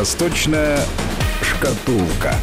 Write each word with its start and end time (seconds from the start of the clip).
Восточная 0.00 0.78
шкатулка. 1.42 2.34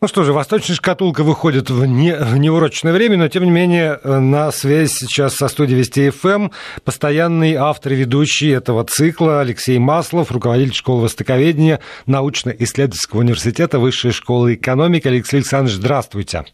Ну 0.00 0.08
что 0.08 0.24
же, 0.24 0.32
«Восточная 0.32 0.74
шкатулка» 0.74 1.22
выходит 1.22 1.70
в, 1.70 1.86
не, 1.86 2.16
в 2.16 2.36
неурочное 2.36 2.92
время, 2.92 3.16
но 3.16 3.28
тем 3.28 3.44
не 3.44 3.52
менее 3.52 4.00
на 4.02 4.50
связь 4.50 4.94
сейчас 4.94 5.36
со 5.36 5.46
студией 5.46 5.78
Вести 5.78 6.10
ФМ 6.10 6.28
эм 6.28 6.52
постоянный 6.82 7.54
автор 7.54 7.92
и 7.92 7.94
ведущий 7.94 8.48
этого 8.48 8.82
цикла 8.82 9.40
Алексей 9.40 9.78
Маслов, 9.78 10.32
руководитель 10.32 10.74
школы 10.74 11.02
востоковедения 11.02 11.78
научно-исследовательского 12.06 13.20
университета 13.20 13.78
Высшей 13.78 14.10
школы 14.10 14.54
экономики. 14.54 15.06
Алексей 15.06 15.36
Александрович, 15.36 15.76
здравствуйте. 15.76 16.44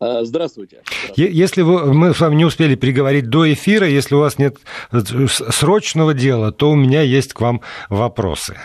А, 0.00 0.24
здравствуйте. 0.24 0.82
Здравствуйте. 0.86 1.30
Если 1.30 1.60
вы, 1.60 1.92
мы 1.92 2.14
с 2.14 2.20
вами 2.20 2.36
не 2.36 2.46
успели 2.46 2.74
переговорить 2.74 3.28
до 3.28 3.52
эфира, 3.52 3.86
если 3.86 4.14
у 4.14 4.20
вас 4.20 4.38
нет 4.38 4.56
э, 4.92 4.98
срочного 5.28 6.14
дела, 6.14 6.52
то 6.52 6.70
у 6.70 6.74
меня 6.74 7.02
есть 7.02 7.34
к 7.34 7.40
вам 7.42 7.60
вопросы. 7.90 8.56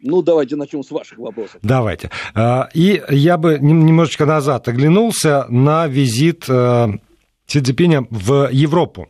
Ну, 0.00 0.20
давайте 0.20 0.54
начнем 0.56 0.82
с 0.82 0.90
ваших 0.90 1.16
вопросов. 1.16 1.58
Давайте. 1.62 2.10
А, 2.34 2.68
и 2.74 3.02
я 3.08 3.38
бы 3.38 3.58
немножечко 3.58 4.26
назад 4.26 4.68
оглянулся 4.68 5.46
на 5.48 5.86
визит 5.86 6.44
э, 6.46 6.88
Си 7.46 7.60
Цзиньпиня 7.60 8.06
в 8.10 8.50
Европу 8.52 9.08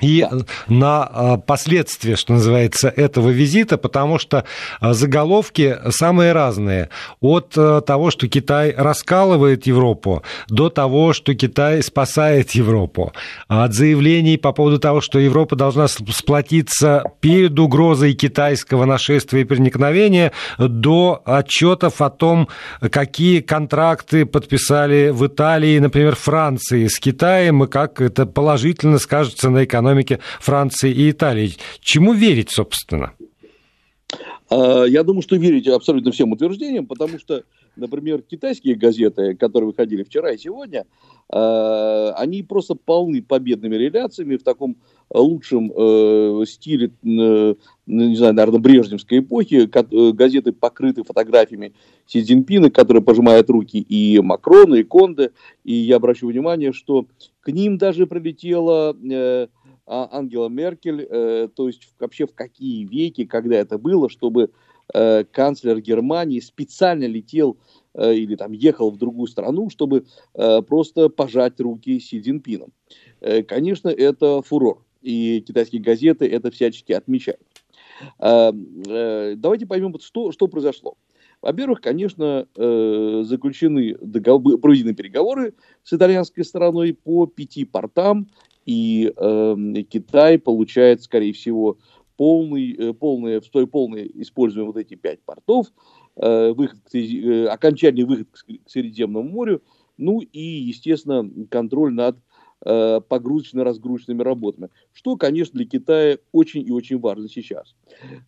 и 0.00 0.26
на 0.68 1.02
а, 1.02 1.36
последствия, 1.38 2.16
что 2.16 2.34
называется, 2.34 2.88
этого 2.88 3.30
визита, 3.30 3.78
потому 3.78 4.18
что 4.18 4.44
а, 4.80 4.94
заголовки 4.94 5.76
самые 5.90 6.32
разные. 6.32 6.90
От 7.20 7.54
а, 7.56 7.80
того, 7.80 8.10
что 8.10 8.28
Китай 8.28 8.74
раскалывает 8.76 9.66
Европу, 9.66 10.22
до 10.48 10.70
того, 10.70 11.12
что 11.12 11.34
Китай 11.34 11.82
спасает 11.82 12.52
Европу. 12.52 13.12
От 13.48 13.74
заявлений 13.74 14.36
по 14.36 14.52
поводу 14.52 14.78
того, 14.78 15.00
что 15.00 15.18
Европа 15.18 15.56
должна 15.56 15.88
сплотиться 15.88 17.04
перед 17.20 17.58
угрозой 17.58 18.12
китайского 18.14 18.84
нашествия 18.84 19.42
и 19.42 19.44
проникновения, 19.44 20.32
до 20.58 21.22
отчетов 21.24 22.00
о 22.00 22.10
том, 22.10 22.48
какие 22.90 23.40
контракты 23.40 24.26
подписали 24.26 25.10
в 25.10 25.26
Италии, 25.26 25.78
например, 25.78 26.14
Франции 26.14 26.86
с 26.86 26.98
Китаем, 26.98 27.64
и 27.64 27.66
как 27.66 28.00
это 28.00 28.26
положительно 28.26 28.98
скажется 28.98 29.50
на 29.50 29.64
экономике 29.64 29.87
экономики 29.88 30.20
Франции 30.40 30.92
и 30.92 31.10
Италии. 31.10 31.52
Чему 31.80 32.12
верить, 32.12 32.50
собственно? 32.50 33.12
А, 34.50 34.84
я 34.84 35.02
думаю, 35.02 35.22
что 35.22 35.36
верить 35.36 35.66
абсолютно 35.68 36.12
всем 36.12 36.32
утверждениям, 36.32 36.86
потому 36.86 37.18
что, 37.18 37.44
например, 37.76 38.22
китайские 38.22 38.74
газеты, 38.76 39.34
которые 39.34 39.68
выходили 39.68 40.02
вчера 40.02 40.32
и 40.32 40.38
сегодня, 40.38 40.86
а, 41.30 42.12
они 42.16 42.42
просто 42.42 42.74
полны 42.74 43.22
победными 43.22 43.76
реляциями 43.76 44.36
в 44.36 44.42
таком 44.42 44.76
лучшем 45.10 45.72
э, 45.74 46.44
стиле, 46.46 46.90
э, 47.02 47.54
не 47.86 48.16
знаю, 48.16 48.34
наверное, 48.34 48.60
брежневской 48.60 49.20
эпохи. 49.20 49.68
Э, 49.72 50.12
газеты 50.12 50.52
покрыты 50.52 51.02
фотографиями 51.02 51.72
Си 52.06 52.22
Цзиньпина, 52.22 52.70
который 52.70 53.00
пожимает 53.00 53.48
руки 53.48 53.78
и 53.78 54.20
Макрона, 54.20 54.74
и 54.74 54.82
Конде. 54.82 55.30
И 55.64 55.72
я 55.72 55.96
обращу 55.96 56.28
внимание, 56.28 56.72
что 56.72 57.06
к 57.40 57.48
ним 57.48 57.78
даже 57.78 58.06
прилетела 58.06 58.94
а, 58.94 59.48
Ангела 59.88 60.48
Меркель, 60.48 61.06
э, 61.08 61.48
то 61.54 61.66
есть 61.66 61.92
вообще 61.98 62.26
в 62.26 62.34
какие 62.34 62.84
веки, 62.84 63.24
когда 63.24 63.56
это 63.56 63.78
было, 63.78 64.10
чтобы 64.10 64.50
э, 64.92 65.24
канцлер 65.24 65.80
Германии 65.80 66.40
специально 66.40 67.04
летел 67.04 67.56
э, 67.94 68.14
или 68.14 68.36
там 68.36 68.52
ехал 68.52 68.90
в 68.90 68.98
другую 68.98 69.28
страну, 69.28 69.70
чтобы 69.70 70.04
просто 70.34 71.08
пожать 71.08 71.58
руки 71.60 71.98
Си 72.00 72.20
Цзиньпином. 72.20 72.72
Конечно, 73.46 73.88
это 73.88 74.42
фурор, 74.42 74.84
и 75.02 75.40
китайские 75.40 75.82
газеты 75.82 76.26
это 76.28 76.50
всячески 76.50 76.92
отмечают. 76.92 77.40
Давайте 78.20 79.66
поймем, 79.66 79.98
что, 80.00 80.30
что 80.30 80.46
произошло. 80.46 80.96
Во-первых, 81.40 81.80
конечно, 81.80 82.46
заключены 82.54 83.96
договор, 84.00 84.58
проведены 84.58 84.94
переговоры 84.94 85.54
с 85.82 85.92
итальянской 85.92 86.44
стороной 86.44 86.94
по 86.94 87.26
пяти 87.26 87.64
портам 87.64 88.28
и 88.68 89.10
э, 89.16 89.82
Китай 89.88 90.38
получает, 90.38 91.02
скорее 91.02 91.32
всего, 91.32 91.78
полный, 92.18 92.76
э, 92.76 92.92
полное, 92.92 93.40
в 93.40 93.66
полное 93.66 94.04
используем 94.04 94.66
вот 94.66 94.76
эти 94.76 94.94
пять 94.94 95.20
портов, 95.24 95.68
э, 96.16 96.52
выход, 96.52 96.78
э, 96.92 97.46
окончательный 97.46 98.04
выход 98.04 98.28
к 98.30 98.70
Средиземному 98.70 99.26
морю, 99.26 99.62
ну 99.96 100.20
и, 100.20 100.38
естественно, 100.42 101.26
контроль 101.50 101.94
над 101.94 102.18
погрузочно-разгрузочными 102.64 104.22
работами, 104.22 104.68
что, 104.92 105.16
конечно, 105.16 105.56
для 105.58 105.66
Китая 105.66 106.18
очень 106.32 106.66
и 106.66 106.70
очень 106.72 106.98
важно 106.98 107.28
сейчас. 107.28 107.74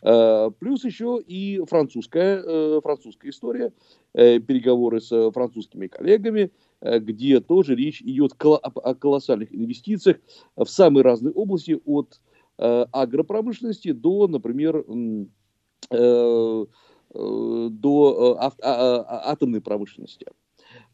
Э, 0.01 0.49
плюс 0.57 0.85
еще 0.85 1.21
и 1.25 1.61
французская, 1.67 2.41
э, 2.41 2.79
французская 2.81 3.29
история, 3.29 3.73
э, 4.13 4.39
переговоры 4.39 5.01
с 5.01 5.31
французскими 5.31 5.87
коллегами, 5.87 6.51
Э, 6.81 6.99
где 6.99 7.39
тоже 7.39 7.75
речь 7.75 8.01
идет 8.01 8.33
о 8.43 8.95
колоссальных 8.95 9.53
инвестициях 9.53 10.17
в 10.55 10.65
самые 10.65 11.03
разные 11.03 11.31
области, 11.33 11.79
от 11.85 12.19
э, 12.57 12.85
агропромышленности 12.91 13.91
до, 13.91 14.27
например, 14.27 14.83
э, 15.91 16.65
до 17.13 18.37
а, 18.39 18.53
а, 18.61 19.31
атомной 19.31 19.59
промышленности. 19.59 20.25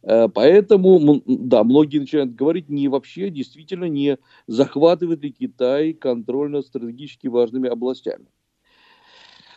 Поэтому, 0.02 1.22
да, 1.26 1.64
многие 1.64 2.00
начинают 2.00 2.36
говорить, 2.36 2.70
не 2.70 2.88
вообще, 2.88 3.30
действительно, 3.30 3.86
не 3.86 4.18
захватывает 4.46 5.22
ли 5.24 5.32
Китай 5.32 5.94
контроль 5.94 6.50
над 6.50 6.66
стратегически 6.66 7.28
важными 7.28 7.70
областями. 7.70 8.28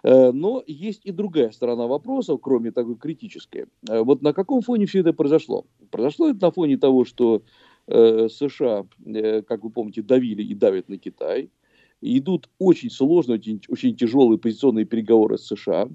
Э, 0.03 0.33
но 0.33 0.63
есть 0.67 1.03
и 1.05 1.13
другая 1.13 1.51
сторона 1.51 1.87
вопроса, 1.87 2.37
кроме 2.37 2.73
такой 2.73 2.97
критической. 2.97 3.67
Э, 3.89 4.03
вот 4.03 4.23
на 4.23 4.33
каком 4.33 4.63
фоне 4.63 4.87
все 4.87 5.01
это 5.01 5.13
произошло? 5.13 5.67
Произошло 5.91 6.31
это 6.31 6.47
на 6.47 6.51
фоне 6.51 6.79
того, 6.79 7.05
что 7.05 7.43
э, 7.87 8.29
США, 8.29 8.87
как 9.47 9.63
вы 9.63 9.71
помните, 9.71 10.03
давили 10.03 10.43
и 10.43 10.55
давят 10.55 10.89
на 10.89 10.99
Китай. 10.99 11.51
Идут 12.01 12.49
очень 12.59 12.91
сложные, 12.91 13.39
очень, 13.39 13.61
очень 13.69 13.95
тяжелые 13.95 14.39
позиционные 14.39 14.87
переговоры 14.87 15.37
с 15.37 15.47
США. 15.47 15.89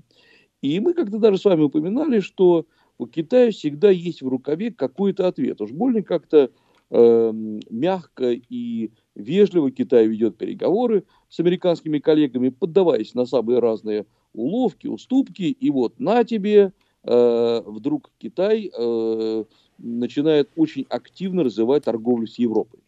И 0.62 0.79
мы 0.79 0.94
как-то 0.94 1.17
даже 1.17 1.38
с 1.38 1.45
вами 1.45 1.63
упоминали, 1.63 2.19
что 2.19 2.67
у 2.97 3.07
Китая 3.07 3.51
всегда 3.51 3.89
есть 3.89 4.22
в 4.22 4.28
рукаве 4.28 4.72
какой-то 4.72 5.28
ответ. 5.28 5.61
Уж 5.61 5.72
больно 5.72 6.01
как-то 6.01 6.51
э, 6.89 7.33
мягко 7.69 8.31
и 8.31 8.91
вежливо 9.16 9.72
Китай 9.72 10.07
ведет 10.07 10.38
переговоры 10.38 11.03
с 11.29 11.39
американскими 11.39 12.00
коллегами, 12.00 12.50
поддаваясь 12.50 13.13
на 13.13 13.25
самые 13.25 13.59
разные 13.59 14.06
уловки, 14.33 14.88
уступки, 14.88 15.44
и 15.44 15.69
вот 15.69 16.00
на 16.00 16.23
тебе 16.23 16.73
э, 17.03 17.61
вдруг 17.66 18.11
Китай 18.17 18.72
э, 18.78 19.44
начинает 19.77 20.50
очень 20.56 20.85
активно 20.89 21.44
развивать 21.44 21.85
торговлю 21.85 22.27
с 22.27 22.38
Европой. 22.38 22.84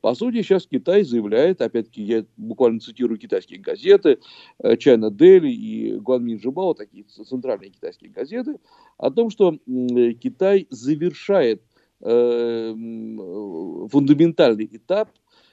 По 0.00 0.14
сути, 0.14 0.42
сейчас 0.42 0.66
Китай 0.66 1.04
заявляет, 1.04 1.60
опять-таки, 1.60 2.02
я 2.02 2.24
буквально 2.36 2.80
цитирую 2.80 3.18
китайские 3.18 3.60
газеты, 3.60 4.18
э, 4.62 4.74
China 4.74 5.10
Daily 5.10 5.50
и 5.50 5.96
Guanmin 5.96 6.38
Жибао, 6.40 6.74
такие 6.74 7.04
центральные 7.04 7.70
китайские 7.70 8.10
газеты, 8.10 8.58
о 8.96 9.10
том, 9.10 9.30
что 9.30 9.58
Китай 9.66 10.66
завершает 10.70 11.62
э, 12.00 12.74
фундаментальный 13.90 14.68
этап 14.72 15.10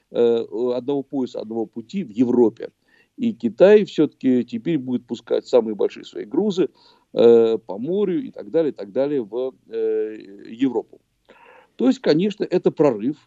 Э, 0.09 0.45
одного 0.75 1.03
пояса, 1.03 1.41
одного 1.41 1.65
пути 1.65 2.03
в 2.03 2.09
Европе. 2.09 2.69
И 3.17 3.33
Китай 3.33 3.83
все-таки 3.83 4.45
теперь 4.45 4.77
будет 4.77 5.05
пускать 5.05 5.45
самые 5.45 5.75
большие 5.75 6.05
свои 6.05 6.23
грузы 6.23 6.69
э, 7.13 7.57
по 7.57 7.77
морю 7.77 8.23
и 8.23 8.31
так 8.31 8.49
далее, 8.49 8.71
и 8.71 8.75
так 8.75 8.93
далее 8.93 9.21
в 9.21 9.53
э, 9.67 10.17
Европу. 10.47 11.01
То 11.75 11.87
есть, 11.87 11.99
конечно, 11.99 12.45
это 12.45 12.71
прорыв. 12.71 13.17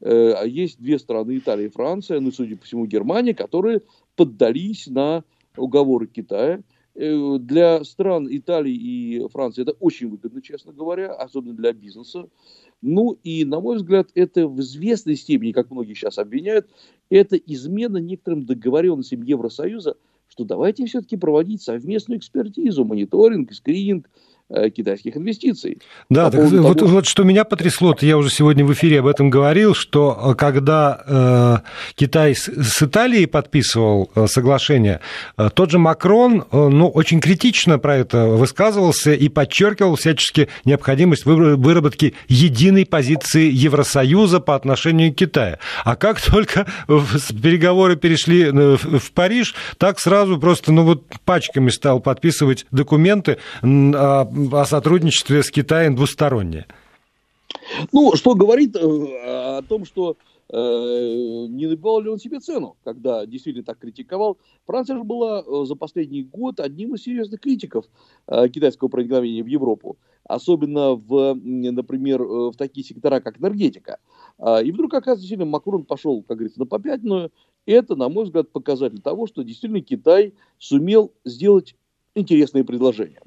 Э, 0.00 0.42
есть 0.46 0.80
две 0.80 0.98
страны, 0.98 1.38
Италия 1.38 1.66
и 1.66 1.70
Франция, 1.70 2.20
ну, 2.20 2.30
судя 2.30 2.56
по 2.56 2.64
всему, 2.64 2.86
Германия, 2.86 3.34
которые 3.34 3.82
поддались 4.16 4.86
на 4.86 5.24
уговоры 5.56 6.06
Китая. 6.06 6.62
Э, 6.94 7.38
для 7.38 7.84
стран 7.84 8.28
Италии 8.30 8.74
и 8.74 9.28
Франции 9.28 9.62
это 9.62 9.72
очень 9.80 10.08
выгодно, 10.08 10.42
честно 10.42 10.72
говоря, 10.72 11.12
особенно 11.12 11.54
для 11.54 11.72
бизнеса. 11.72 12.28
Ну 12.80 13.18
и, 13.24 13.44
на 13.44 13.60
мой 13.60 13.76
взгляд, 13.76 14.08
это 14.14 14.46
в 14.46 14.60
известной 14.60 15.16
степени, 15.16 15.52
как 15.52 15.70
многие 15.70 15.94
сейчас 15.94 16.18
обвиняют, 16.18 16.68
это 17.10 17.36
измена 17.36 17.98
некоторым 17.98 18.46
договоренностям 18.46 19.22
Евросоюза, 19.22 19.96
что 20.28 20.44
давайте 20.44 20.86
все-таки 20.86 21.16
проводить 21.16 21.62
совместную 21.62 22.18
экспертизу, 22.18 22.84
мониторинг, 22.84 23.52
скрининг 23.52 24.08
китайских 24.74 25.16
инвестиций. 25.16 25.78
Да, 26.08 26.30
так, 26.30 26.48
того... 26.48 26.62
вот, 26.62 26.82
вот 26.82 27.06
что 27.06 27.22
меня 27.22 27.44
потрясло, 27.44 27.94
я 28.00 28.16
уже 28.16 28.30
сегодня 28.30 28.64
в 28.64 28.72
эфире 28.72 29.00
об 29.00 29.06
этом 29.06 29.28
говорил, 29.30 29.74
что 29.74 30.32
э, 30.32 30.34
когда 30.34 31.02
э, 31.06 31.94
Китай 31.94 32.34
с, 32.34 32.48
с 32.48 32.82
Италией 32.82 33.26
подписывал 33.26 34.10
э, 34.14 34.26
соглашение, 34.26 35.00
э, 35.36 35.50
тот 35.52 35.70
же 35.70 35.78
Макрон 35.78 36.44
э, 36.50 36.68
ну, 36.68 36.88
очень 36.88 37.20
критично 37.20 37.78
про 37.78 37.96
это 37.96 38.26
высказывался 38.26 39.12
и 39.12 39.28
подчеркивал 39.28 39.96
всячески 39.96 40.48
необходимость 40.64 41.26
выработки 41.26 42.14
единой 42.28 42.86
позиции 42.86 43.50
Евросоюза 43.50 44.40
по 44.40 44.54
отношению 44.54 45.12
к 45.12 45.16
Китаю. 45.16 45.56
А 45.84 45.96
как 45.96 46.20
только 46.24 46.66
переговоры 46.86 47.96
перешли 47.96 48.44
э, 48.44 48.76
в 48.76 49.12
Париж, 49.12 49.54
так 49.76 50.00
сразу 50.00 50.38
просто 50.38 50.72
ну, 50.72 50.84
вот 50.84 51.04
пачками 51.24 51.70
стал 51.70 52.00
подписывать 52.00 52.66
документы 52.70 53.38
о, 54.46 54.64
сотрудничестве 54.64 55.42
с 55.42 55.50
Китаем 55.50 55.96
двустороннее. 55.96 56.66
Ну, 57.92 58.14
что 58.14 58.34
говорит 58.34 58.76
э, 58.76 58.78
о 58.80 59.62
том, 59.62 59.84
что 59.84 60.16
э, 60.50 60.56
не 60.56 61.66
набивал 61.66 62.00
ли 62.00 62.08
он 62.08 62.18
себе 62.18 62.40
цену, 62.40 62.76
когда 62.84 63.26
действительно 63.26 63.64
так 63.64 63.78
критиковал. 63.78 64.38
Франция 64.66 64.96
же 64.96 65.04
была 65.04 65.42
э, 65.42 65.64
за 65.64 65.74
последний 65.74 66.22
год 66.22 66.60
одним 66.60 66.94
из 66.94 67.02
серьезных 67.02 67.40
критиков 67.40 67.86
китайского 68.26 68.88
проникновения 68.88 69.42
в 69.42 69.46
Европу, 69.46 69.96
особенно 70.24 70.94
в, 70.94 71.34
например, 71.34 72.22
в 72.22 72.54
такие 72.56 72.84
сектора, 72.84 73.20
как 73.20 73.40
энергетика. 73.40 73.98
А, 74.38 74.62
и 74.62 74.70
вдруг, 74.70 74.94
оказывается, 74.94 75.22
действительно, 75.22 75.50
Макрон 75.50 75.84
пошел, 75.84 76.22
как 76.22 76.36
говорится, 76.36 76.60
на 76.60 76.66
попятную. 76.66 77.32
Это, 77.66 77.96
на 77.96 78.08
мой 78.08 78.24
взгляд, 78.24 78.50
показатель 78.50 79.00
того, 79.00 79.26
что 79.26 79.42
действительно 79.42 79.82
Китай 79.82 80.34
сумел 80.58 81.12
сделать 81.24 81.74
интересные 82.14 82.64
предложения. 82.64 83.20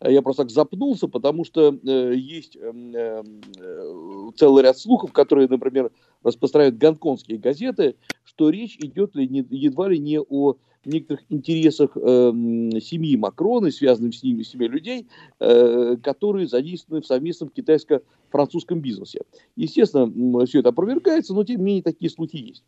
Э, 0.00 0.12
я 0.12 0.22
просто 0.22 0.42
так 0.42 0.50
запнулся, 0.50 1.08
потому 1.08 1.44
что 1.44 1.74
э, 1.74 2.14
есть 2.16 2.56
эм, 2.56 2.94
э, 2.94 3.22
э, 3.58 4.30
целый 4.36 4.62
ряд 4.62 4.78
слухов, 4.78 5.12
которые, 5.12 5.48
например, 5.48 5.90
распространяют 6.22 6.78
гонконгские 6.78 7.38
газеты, 7.38 7.96
что 8.24 8.50
речь 8.50 8.76
идет 8.78 9.14
ли 9.14 9.28
не, 9.28 9.46
едва 9.50 9.88
ли 9.88 9.98
не 9.98 10.20
о 10.20 10.56
некоторых 10.86 11.24
интересах 11.28 11.96
э, 11.96 12.32
семьи 12.80 13.16
Макрона, 13.16 13.70
связанных 13.70 14.14
с 14.14 14.22
ними, 14.22 14.42
семьей 14.42 14.70
людей, 14.70 15.06
э, 15.40 15.96
которые 16.02 16.46
задействованы 16.46 17.02
в 17.02 17.06
совместном 17.06 17.48
китайско-французском 17.48 18.80
бизнесе. 18.80 19.22
Естественно, 19.56 20.46
все 20.46 20.60
это 20.60 20.70
опровергается, 20.70 21.34
но 21.34 21.44
тем 21.44 21.58
не 21.58 21.64
менее 21.64 21.82
такие 21.82 22.10
слухи 22.10 22.36
есть. 22.36 22.64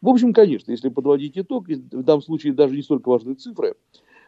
В 0.00 0.08
общем, 0.08 0.32
конечно, 0.32 0.72
если 0.72 0.88
подводить 0.88 1.38
итог, 1.38 1.68
в 1.68 2.02
данном 2.02 2.22
случае 2.22 2.52
даже 2.52 2.74
не 2.74 2.82
столько 2.82 3.08
важны 3.08 3.34
цифры, 3.34 3.76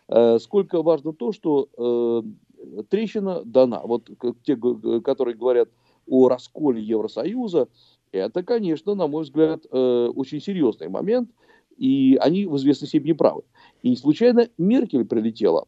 сколько 0.09 0.83
важно 0.83 1.13
то, 1.13 1.33
что 1.33 1.69
э, 1.77 2.83
трещина 2.89 3.43
дана. 3.45 3.81
Вот 3.85 4.11
те, 4.45 4.57
которые 5.01 5.37
говорят 5.37 5.69
о 6.07 6.29
расколе 6.29 6.83
Евросоюза, 6.83 7.69
это, 8.11 8.43
конечно, 8.43 8.95
на 8.95 9.07
мой 9.07 9.23
взгляд, 9.23 9.65
э, 9.71 10.07
очень 10.15 10.41
серьезный 10.41 10.89
момент, 10.89 11.31
и 11.77 12.19
они 12.21 12.47
в 12.47 12.57
известной 12.57 12.89
степени 12.89 13.13
правы. 13.13 13.43
И 13.83 13.97
случайно 13.97 14.49
Меркель 14.59 15.05
прилетела 15.05 15.67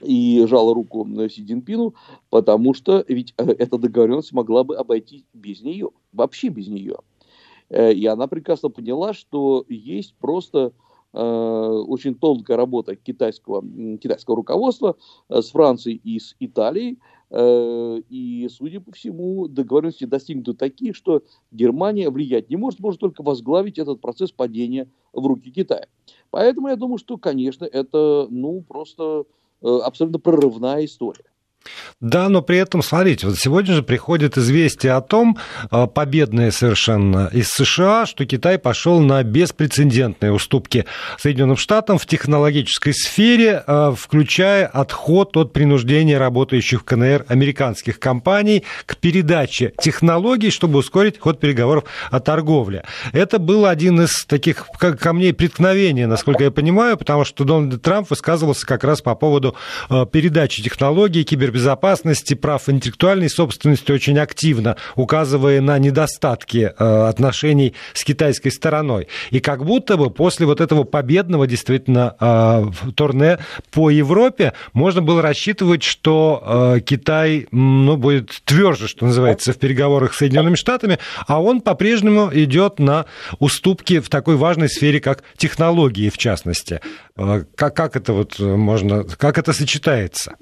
и 0.00 0.44
жала 0.46 0.74
руку 0.74 1.06
Си 1.28 1.44
Цзиньпину, 1.44 1.94
потому 2.30 2.74
что 2.74 3.04
ведь 3.06 3.34
эта 3.36 3.78
договоренность 3.78 4.32
могла 4.32 4.64
бы 4.64 4.76
обойти 4.76 5.24
без 5.32 5.62
нее, 5.62 5.90
вообще 6.12 6.48
без 6.48 6.66
нее. 6.68 6.96
И 7.70 8.04
она 8.06 8.26
прекрасно 8.26 8.68
поняла, 8.68 9.14
что 9.14 9.64
есть 9.68 10.14
просто 10.18 10.72
Э, 10.72 10.72
очень 11.18 12.14
тонкая 12.14 12.56
работа 12.56 12.96
китайского, 12.96 13.62
китайского 13.98 14.36
руководства 14.36 14.96
э, 15.28 15.42
с 15.42 15.50
Францией 15.50 16.00
и 16.02 16.18
с 16.18 16.34
Италией. 16.40 16.98
Э, 17.30 18.00
и, 18.08 18.48
судя 18.50 18.80
по 18.80 18.92
всему, 18.92 19.48
договоренности 19.48 20.04
достигнуты 20.04 20.54
такие, 20.54 20.92
что 20.92 21.22
Германия 21.50 22.10
влиять 22.10 22.50
не 22.50 22.56
может, 22.56 22.80
может 22.80 23.00
только 23.00 23.22
возглавить 23.22 23.78
этот 23.78 24.00
процесс 24.00 24.32
падения 24.32 24.88
в 25.12 25.26
руки 25.26 25.50
Китая. 25.50 25.86
Поэтому 26.30 26.68
я 26.68 26.76
думаю, 26.76 26.98
что, 26.98 27.18
конечно, 27.18 27.64
это 27.64 28.26
ну, 28.30 28.62
просто 28.62 29.24
абсолютно 29.60 30.18
прорывная 30.18 30.84
история. 30.84 31.31
Да, 32.00 32.28
но 32.28 32.42
при 32.42 32.58
этом, 32.58 32.82
смотрите, 32.82 33.28
вот 33.28 33.38
сегодня 33.38 33.74
же 33.74 33.82
приходит 33.82 34.36
известие 34.36 34.94
о 34.94 35.00
том, 35.00 35.38
а, 35.70 35.86
победное 35.86 36.50
совершенно 36.50 37.30
из 37.32 37.48
США, 37.48 38.06
что 38.06 38.26
Китай 38.26 38.58
пошел 38.58 39.00
на 39.00 39.22
беспрецедентные 39.22 40.32
уступки 40.32 40.84
Соединенным 41.18 41.56
Штатам 41.56 41.98
в 41.98 42.06
технологической 42.06 42.92
сфере, 42.92 43.62
а, 43.66 43.94
включая 43.96 44.66
отход 44.66 45.36
от 45.36 45.52
принуждения 45.52 46.18
работающих 46.18 46.80
в 46.80 46.84
КНР 46.84 47.24
американских 47.28 48.00
компаний 48.00 48.64
к 48.84 48.96
передаче 48.96 49.72
технологий, 49.80 50.50
чтобы 50.50 50.80
ускорить 50.80 51.20
ход 51.20 51.38
переговоров 51.38 51.84
о 52.10 52.18
торговле. 52.18 52.82
Это 53.12 53.38
был 53.38 53.66
один 53.66 54.00
из 54.00 54.24
таких 54.24 54.66
камней 54.98 55.32
преткновения, 55.32 56.08
насколько 56.08 56.42
я 56.42 56.50
понимаю, 56.50 56.96
потому 56.96 57.24
что 57.24 57.44
Дональд 57.44 57.80
Трамп 57.80 58.10
высказывался 58.10 58.66
как 58.66 58.82
раз 58.82 59.00
по 59.02 59.14
поводу 59.14 59.54
а, 59.88 60.04
передачи 60.04 60.64
технологий, 60.64 61.22
кибер 61.22 61.51
безопасности, 61.52 62.34
прав 62.34 62.68
интеллектуальной 62.68 63.30
собственности 63.30 63.92
очень 63.92 64.18
активно, 64.18 64.76
указывая 64.96 65.60
на 65.60 65.78
недостатки 65.78 66.72
э, 66.76 67.08
отношений 67.08 67.74
с 67.92 68.04
китайской 68.04 68.50
стороной. 68.50 69.08
И 69.30 69.40
как 69.40 69.64
будто 69.64 69.96
бы 69.96 70.10
после 70.10 70.46
вот 70.46 70.60
этого 70.60 70.84
победного 70.84 71.46
действительно 71.46 72.16
э, 72.18 72.92
турне 72.94 73.38
по 73.70 73.90
Европе 73.90 74.52
можно 74.72 75.02
было 75.02 75.22
рассчитывать, 75.22 75.82
что 75.82 76.74
э, 76.76 76.80
Китай 76.80 77.46
ну, 77.50 77.96
будет 77.96 78.42
тверже, 78.44 78.88
что 78.88 79.06
называется, 79.06 79.52
в 79.52 79.58
переговорах 79.58 80.14
с 80.14 80.18
Соединенными 80.18 80.56
Штатами, 80.56 80.98
а 81.26 81.42
он 81.42 81.60
по-прежнему 81.60 82.30
идет 82.32 82.78
на 82.78 83.06
уступки 83.38 84.00
в 84.00 84.08
такой 84.08 84.36
важной 84.36 84.68
сфере, 84.68 85.00
как 85.00 85.22
технологии, 85.36 86.08
в 86.08 86.18
частности. 86.18 86.80
Как, 87.16 87.74
как 87.74 87.96
это 87.96 88.12
вот 88.12 88.38
можно, 88.38 89.04
как 89.04 89.38
это 89.38 89.52
сочетается? 89.52 90.36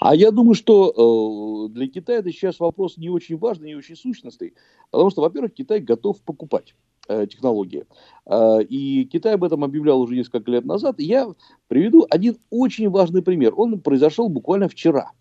А 0.00 0.14
я 0.14 0.30
думаю, 0.30 0.54
что 0.54 1.68
э, 1.68 1.72
для 1.72 1.88
Китая 1.88 2.18
это 2.18 2.30
сейчас 2.30 2.60
вопрос 2.60 2.96
не 2.96 3.10
очень 3.10 3.36
важный, 3.36 3.68
не 3.68 3.76
очень 3.76 3.96
сущностный, 3.96 4.54
потому 4.90 5.10
что, 5.10 5.22
во-первых, 5.22 5.54
Китай 5.54 5.80
готов 5.80 6.20
покупать 6.22 6.74
э, 7.08 7.26
технологии. 7.26 7.86
Э, 8.26 8.62
и 8.62 9.04
Китай 9.04 9.34
об 9.34 9.44
этом 9.44 9.64
объявлял 9.64 10.00
уже 10.00 10.16
несколько 10.16 10.50
лет 10.50 10.64
назад. 10.64 10.98
И 10.98 11.04
я 11.04 11.28
приведу 11.68 12.06
один 12.08 12.38
очень 12.50 12.88
важный 12.88 13.22
пример. 13.22 13.52
Он 13.56 13.80
произошел 13.80 14.28
буквально 14.28 14.68
вчера. 14.68 15.12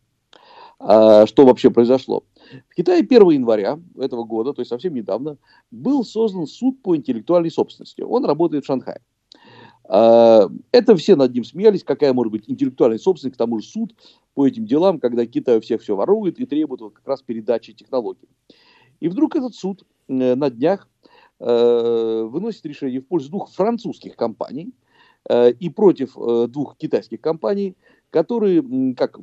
Что 0.82 1.34
вообще 1.36 1.72
произошло? 1.72 2.24
В 2.70 2.76
Китае 2.76 3.02
1 3.02 3.32
января 3.32 3.82
этого 3.98 4.24
года, 4.24 4.54
то 4.54 4.62
есть 4.62 4.70
совсем 4.70 4.94
недавно, 4.94 5.36
был 5.72 6.06
создан 6.06 6.48
суд 6.48 6.82
по 6.82 6.96
интеллектуальной 6.96 7.52
собственности. 7.52 8.00
Он 8.00 8.24
работает 8.24 8.64
в 8.64 8.68
Шанхае. 8.68 9.02
А, 9.92 10.48
это 10.72 10.96
все 10.96 11.16
над 11.16 11.34
ним 11.34 11.44
смеялись, 11.44 11.84
какая 11.84 12.14
может 12.14 12.32
быть 12.32 12.44
интеллектуальная 12.48 13.00
собственность, 13.00 13.36
к 13.36 13.40
тому 13.40 13.60
же 13.60 13.68
суд 13.68 13.96
по 14.36 14.48
этим 14.48 14.66
делам, 14.66 15.00
когда 15.00 15.26
Китай 15.26 15.60
всех 15.60 15.82
все 15.82 15.96
ворует 15.96 16.40
и 16.40 16.46
требует 16.46 16.82
вот 16.82 16.94
как 16.94 17.08
раз 17.08 17.24
передачи 17.24 17.74
технологий. 17.74 18.30
И 19.00 19.10
вдруг 19.10 19.36
этот 19.36 19.56
суд 19.56 19.84
э, 20.08 20.36
на 20.36 20.52
днях 20.52 20.88
э, 21.40 22.22
выносит 22.30 22.66
решение 22.68 23.02
в 23.02 23.08
пользу 23.08 23.30
двух 23.30 23.50
французских 23.50 24.16
компаний 24.16 24.74
э, 25.28 25.54
и 25.54 25.70
против 25.70 26.14
двух 26.52 26.78
китайских 26.78 27.20
компаний– 27.20 27.76
которые, 28.10 28.64
как 28.96 29.20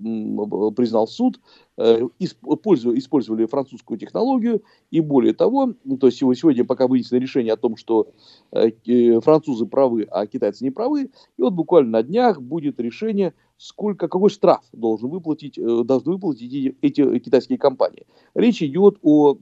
признал 0.77 1.09
суд, 1.09 1.41
э, 1.77 2.01
использовали 2.19 3.47
французскую 3.47 3.99
технологию, 3.99 4.63
и 4.91 5.01
более 5.01 5.35
того, 5.35 5.75
то 6.01 6.07
есть 6.07 6.19
сегодня 6.19 6.65
пока 6.65 6.87
вынесено 6.87 7.19
решение 7.19 7.53
о 7.55 7.57
том, 7.57 7.77
что 7.77 8.09
э, 8.53 9.21
французы 9.21 9.67
правы, 9.67 10.07
а 10.11 10.27
китайцы 10.27 10.65
не 10.65 10.71
правы, 10.71 11.11
и 11.37 11.43
вот 11.43 11.53
буквально 11.53 11.91
на 11.91 12.03
днях 12.03 12.41
будет 12.41 12.79
решение, 12.81 13.35
сколько, 13.57 14.09
какой 14.09 14.31
штраф 14.31 14.63
должен 14.73 15.11
выплатить, 15.11 15.59
э, 15.59 15.83
должны 15.85 16.13
выплатить 16.13 16.77
эти 16.81 17.19
китайские 17.19 17.59
компании. 17.59 18.07
Речь 18.35 18.63
идет 18.63 18.99
о, 19.03 19.37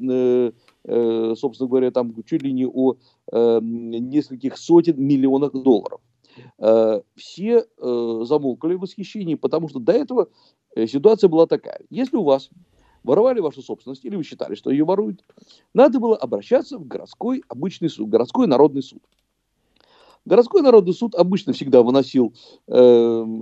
собственно 1.37 1.69
говоря, 1.69 1.91
там 1.91 2.15
чуть 2.25 2.43
ли 2.43 2.53
не 2.53 2.67
о 2.67 2.97
нескольких 3.33 4.57
сотен 4.59 5.03
миллионах 5.03 5.53
долларов. 5.53 6.01
Э, 6.59 7.01
все 7.17 7.65
э, 7.79 8.21
замолкали 8.25 8.75
в 8.75 8.81
восхищении, 8.81 9.35
потому 9.35 9.69
что 9.69 9.79
до 9.79 9.93
этого 9.93 10.29
э, 10.75 10.87
ситуация 10.87 11.29
была 11.29 11.47
такая. 11.47 11.81
Если 11.91 12.17
у 12.17 12.25
вас 12.25 12.51
воровали 13.03 13.41
вашу 13.41 13.63
собственность, 13.63 14.05
или 14.05 14.17
вы 14.17 14.25
считали, 14.25 14.55
что 14.55 14.71
ее 14.71 14.85
воруют, 14.85 15.23
надо 15.75 16.01
было 16.01 16.17
обращаться 16.17 16.79
в 16.79 16.87
городской 16.87 17.43
обычный 17.49 17.91
суд, 17.91 18.09
городской 18.09 18.47
народный 18.47 18.83
суд. 18.83 19.03
Городской 20.27 20.63
народный 20.63 20.95
суд 20.95 21.15
обычно 21.15 21.53
всегда 21.53 21.83
выносил 21.83 22.33
э, 22.67 22.73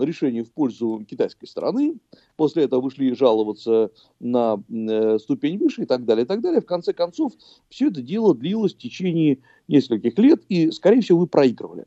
решение 0.00 0.42
в 0.42 0.50
пользу 0.50 1.06
китайской 1.08 1.46
стороны. 1.46 1.94
После 2.36 2.64
этого 2.64 2.80
вышли 2.80 3.12
жаловаться 3.14 3.92
на 4.18 4.60
э, 4.68 5.18
ступень 5.20 5.58
выше 5.58 5.82
и 5.82 5.86
так 5.86 6.04
далее, 6.04 6.24
и 6.24 6.26
так 6.26 6.40
далее. 6.40 6.60
В 6.60 6.66
конце 6.66 6.92
концов, 6.92 7.34
все 7.68 7.86
это 7.86 8.02
дело 8.02 8.34
длилось 8.34 8.74
в 8.74 8.78
течение 8.78 9.38
нескольких 9.68 10.18
лет, 10.18 10.42
и, 10.48 10.72
скорее 10.72 11.02
всего, 11.02 11.20
вы 11.20 11.26
проигрывали. 11.28 11.84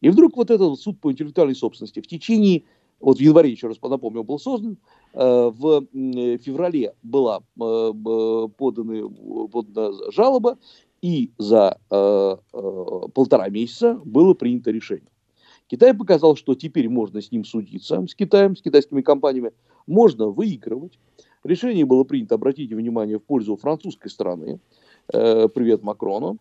И 0.00 0.08
вдруг 0.08 0.36
вот 0.36 0.50
этот 0.50 0.78
суд 0.80 1.00
по 1.00 1.12
интеллектуальной 1.12 1.54
собственности 1.54 2.00
в 2.00 2.06
течение, 2.06 2.64
вот 3.00 3.18
в 3.18 3.20
январе, 3.20 3.50
еще 3.50 3.68
раз 3.68 3.78
напомню, 3.82 4.24
был 4.24 4.38
создан, 4.38 4.78
в 5.12 5.86
феврале 5.92 6.94
была 7.02 7.40
подана, 7.54 9.08
подана 9.50 9.92
жалоба, 10.12 10.58
и 11.02 11.30
за 11.38 11.78
полтора 12.50 13.48
месяца 13.48 14.00
было 14.04 14.34
принято 14.34 14.70
решение. 14.70 15.10
Китай 15.66 15.94
показал, 15.94 16.34
что 16.34 16.54
теперь 16.54 16.88
можно 16.88 17.22
с 17.22 17.30
ним 17.30 17.44
судиться, 17.44 18.04
с 18.06 18.14
Китаем, 18.14 18.56
с 18.56 18.62
китайскими 18.62 19.02
компаниями, 19.02 19.52
можно 19.86 20.26
выигрывать. 20.26 20.98
Решение 21.44 21.84
было 21.84 22.04
принято, 22.04 22.34
обратите 22.34 22.74
внимание, 22.74 23.18
в 23.18 23.22
пользу 23.22 23.56
французской 23.56 24.08
страны. 24.08 24.58
Э, 25.12 25.48
привет 25.48 25.82
Макрону. 25.82 26.38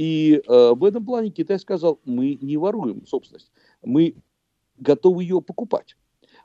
Э, 0.00 0.02
и 0.02 0.42
э, 0.46 0.72
в 0.74 0.84
этом 0.84 1.04
плане 1.04 1.30
Китай 1.30 1.58
сказал, 1.58 2.00
мы 2.04 2.38
не 2.40 2.56
воруем 2.56 3.06
собственность, 3.06 3.52
мы 3.82 4.14
готовы 4.78 5.22
ее 5.22 5.40
покупать. 5.42 5.96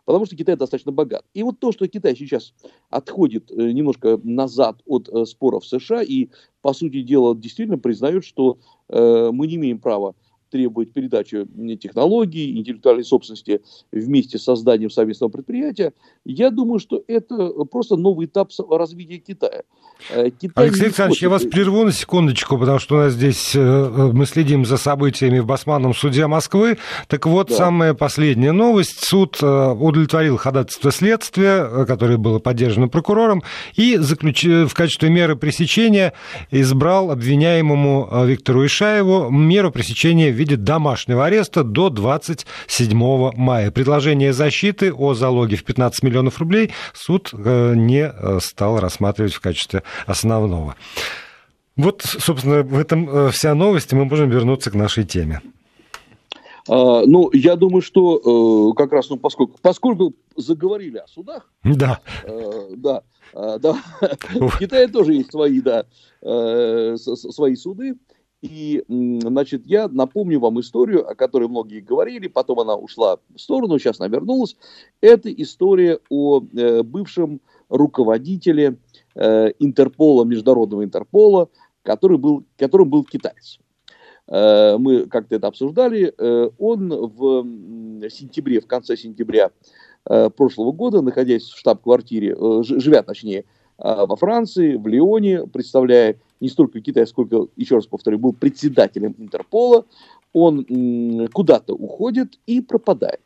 Потому 0.03 0.25
что 0.25 0.35
Китай 0.35 0.55
достаточно 0.55 0.91
богат. 0.91 1.25
И 1.33 1.41
вот 1.41 1.59
то, 1.59 1.71
что 1.71 1.87
Китай 1.87 2.15
сейчас 2.15 2.53
отходит 2.91 3.49
немножко 3.49 4.19
назад 4.23 4.81
от 4.85 5.09
споров 5.27 5.65
США 5.65 6.03
и, 6.03 6.29
по 6.61 6.73
сути 6.73 7.01
дела, 7.01 7.35
действительно 7.35 7.79
признает, 7.79 8.23
что 8.23 8.59
мы 8.87 9.47
не 9.47 9.55
имеем 9.55 9.79
права 9.79 10.13
требует 10.49 10.93
передачи 10.93 11.45
технологий, 11.77 12.57
интеллектуальной 12.57 13.03
собственности 13.03 13.61
вместе 13.91 14.37
с 14.37 14.43
созданием 14.43 14.89
совместного 14.89 15.29
предприятия, 15.31 15.93
я 16.25 16.49
думаю, 16.49 16.79
что 16.79 17.03
это 17.07 17.49
просто 17.65 17.95
новый 17.95 18.27
этап 18.27 18.51
развития 18.69 19.17
Китая. 19.17 19.63
Э, 20.09 20.29
Китай 20.29 20.65
Алексей 20.65 20.85
Александрович, 20.85 21.21
я 21.21 21.29
вас 21.29 21.43
прерву 21.43 21.83
на 21.83 21.91
секундочку, 21.91 22.57
потому 22.57 22.79
что 22.79 22.95
у 22.95 22.97
нас 22.99 23.13
здесь 23.13 23.55
э, 23.55 23.59
э, 23.59 24.11
мы 24.13 24.25
следим 24.25 24.65
за 24.65 24.77
событиями 24.77 25.39
в 25.39 25.45
Басманном 25.45 25.93
суде 25.93 26.27
Москвы. 26.27 26.77
Так 27.07 27.25
вот, 27.25 27.49
да. 27.49 27.55
самая 27.55 27.93
последняя 27.93 28.51
новость. 28.51 29.05
Суд 29.05 29.41
удовлетворил 29.41 30.37
ходатайство 30.37 30.91
следствия, 30.91 31.85
которое 31.85 32.17
было 32.17 32.39
поддержано 32.39 32.87
прокурором, 32.87 33.43
и 33.75 33.97
заключ... 33.97 34.43
в 34.43 34.73
качестве 34.73 35.09
меры 35.09 35.35
пресечения 35.35 36.13
избрал 36.51 37.11
обвиняемому 37.11 38.25
Виктору 38.25 38.65
Ишаеву 38.65 39.29
меру 39.29 39.71
пресечения 39.71 40.31
в 40.31 40.35
виде 40.45 40.57
домашнего 40.57 41.25
ареста 41.25 41.63
до 41.63 41.89
27 41.89 43.31
мая. 43.35 43.71
Предложение 43.71 44.33
защиты 44.33 44.93
о 44.93 45.13
залоге 45.13 45.55
в 45.55 45.63
15 45.63 46.03
миллионов 46.03 46.39
рублей 46.39 46.71
суд 46.93 47.31
не 47.33 48.13
стал 48.39 48.79
рассматривать 48.79 49.33
в 49.33 49.41
качестве 49.41 49.83
основного. 50.05 50.75
Вот, 51.77 52.03
собственно, 52.03 52.63
в 52.63 52.79
этом 52.79 53.09
э, 53.09 53.31
вся 53.31 53.53
новость, 53.53 53.91
и 53.91 53.95
мы 53.95 54.05
можем 54.05 54.29
вернуться 54.29 54.71
к 54.71 54.75
нашей 54.75 55.03
теме. 55.03 55.41
А, 56.67 57.05
ну, 57.05 57.29
я 57.33 57.57
думаю, 57.57 57.81
что 57.81 58.71
э, 58.71 58.75
как 58.77 58.93
раз, 58.93 59.09
ну, 59.09 59.17
поскольку, 59.17 59.59
поскольку 59.61 60.13
заговорили 60.37 60.99
о 60.99 61.07
судах, 61.07 61.51
да, 61.63 61.99
э, 62.23 62.69
да, 62.77 63.03
э, 63.33 63.59
да, 63.59 63.77
в 64.33 64.57
Китае 64.57 64.87
тоже 64.87 65.13
есть 65.13 65.31
свои, 65.31 65.59
да, 65.59 65.85
э, 66.21 66.95
свои 66.97 67.55
суды, 67.55 67.95
и, 68.45 68.83
значит, 68.87 69.65
я 69.65 69.87
напомню 69.87 70.39
вам 70.39 70.59
историю, 70.59 71.09
о 71.09 71.15
которой 71.15 71.47
многие 71.47 71.79
говорили, 71.79 72.27
потом 72.27 72.59
она 72.59 72.75
ушла 72.75 73.17
в 73.33 73.39
сторону, 73.39 73.79
сейчас 73.79 73.99
она 73.99 74.07
вернулась. 74.07 74.55
Это 75.01 75.33
история 75.33 75.99
о 76.09 76.41
э, 76.41 76.83
бывшем 76.83 77.41
руководителе 77.69 78.77
э, 79.15 79.51
Интерпола, 79.57 80.25
международного 80.25 80.83
Интерпола, 80.83 81.49
который 81.81 82.19
был, 82.19 82.43
которым 82.57 82.89
был 82.89 83.03
китаец. 83.03 83.57
Э, 84.27 84.77
мы 84.77 85.07
как-то 85.07 85.35
это 85.35 85.47
обсуждали. 85.47 86.13
Э, 86.15 86.49
он 86.59 86.89
в 86.89 88.09
сентябре, 88.09 88.61
в 88.61 88.67
конце 88.67 88.95
сентября 88.95 89.49
э, 90.07 90.29
прошлого 90.29 90.71
года, 90.71 91.01
находясь 91.01 91.45
в 91.45 91.57
штаб-квартире, 91.57 92.35
э, 92.39 92.61
живя 92.61 93.01
точнее, 93.01 93.39
э, 93.39 94.05
во 94.05 94.15
Франции, 94.15 94.75
в 94.75 94.85
Лионе, 94.85 95.47
представляя 95.47 96.17
не 96.39 96.49
столько 96.49 96.81
Китай, 96.81 97.07
сколько, 97.07 97.47
еще 97.55 97.75
раз 97.75 97.87
повторю, 97.87 98.19
был 98.19 98.33
председателем 98.33 99.15
Интерпола, 99.17 99.85
он 100.33 101.27
куда-то 101.31 101.73
уходит 101.73 102.39
и 102.45 102.61
пропадает 102.61 103.21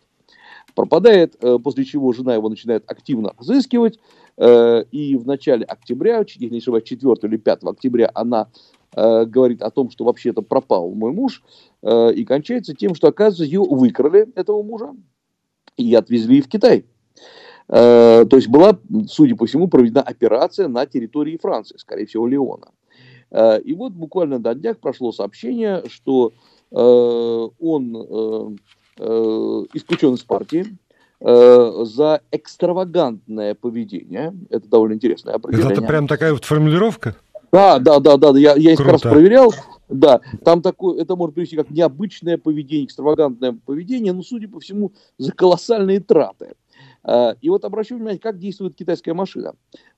пропадает, 0.80 1.36
э, 1.42 1.58
после 1.62 1.84
чего 1.84 2.14
жена 2.14 2.36
его 2.36 2.48
начинает 2.50 2.90
активно 2.90 3.34
разыскивать, 3.38 4.00
э, 4.38 4.84
и 4.92 5.18
в 5.18 5.28
начале 5.28 5.66
октября, 5.66 6.20
если 6.20 6.46
не 6.46 6.60
ошибаюсь, 6.60 6.86
4 6.86 7.16
или 7.24 7.38
5 7.38 7.64
октября 7.64 8.10
она 8.14 8.48
э, 8.96 9.26
говорит 9.26 9.62
о 9.62 9.72
том, 9.72 9.90
что 9.90 10.06
вообще-то 10.06 10.42
пропал 10.42 10.90
мой 10.92 11.12
муж, 11.12 11.44
и 11.82 12.26
кончается 12.26 12.74
тем, 12.74 12.96
что, 12.96 13.08
оказывается, 13.08 13.46
ее 13.46 13.62
выкрали, 13.62 14.28
этого 14.36 14.64
мужа, 14.64 14.94
и 15.78 15.94
отвезли 15.96 16.42
в 16.42 16.50
Китай. 16.50 16.86
То 17.68 18.28
есть 18.32 18.50
была, 18.50 18.78
судя 19.08 19.36
по 19.38 19.46
всему, 19.46 19.68
проведена 19.70 20.02
операция 20.02 20.68
на 20.68 20.86
территории 20.86 21.38
Франции, 21.38 21.78
скорее 21.78 22.06
всего, 22.06 22.28
Леона. 22.28 22.72
И 23.32 23.74
вот 23.74 23.94
буквально 23.94 24.40
на 24.40 24.56
днях 24.56 24.80
прошло 24.80 25.12
сообщение, 25.12 25.84
что 25.88 26.34
он 26.72 28.58
Э, 29.02 29.66
исключен 29.74 30.16
из 30.16 30.24
партии 30.24 30.78
э, 31.22 31.84
за 31.86 32.22
экстравагантное 32.32 33.56
поведение. 33.56 34.36
Это 34.50 34.68
довольно 34.68 34.96
интересное 34.96 35.36
определение. 35.36 35.72
Это 35.72 35.82
прям 35.84 36.06
такая 36.06 36.34
вот 36.34 36.44
формулировка? 36.44 37.16
Да, 37.54 37.80
да, 37.80 38.00
да, 38.00 38.18
да, 38.18 38.38
я, 38.38 38.56
я 38.56 38.72
несколько 38.72 38.92
раз 38.92 39.02
проверял. 39.02 39.54
Да, 39.88 40.20
там 40.44 40.62
такое, 40.62 41.02
это 41.02 41.16
может 41.16 41.34
привести 41.34 41.56
как 41.56 41.70
необычное 41.70 42.38
поведение, 42.38 42.88
экстравагантное 42.88 43.58
поведение, 43.66 44.12
но, 44.12 44.22
судя 44.22 44.50
по 44.50 44.60
всему, 44.60 44.92
за 45.18 45.32
колоссальные 45.32 46.02
траты. 46.02 46.56
Э, 47.06 47.36
и 47.40 47.50
вот 47.50 47.64
обращу 47.64 47.96
внимание, 47.96 48.20
как 48.20 48.38
действует 48.38 48.76
китайская 48.76 49.14
машина. 49.14 49.54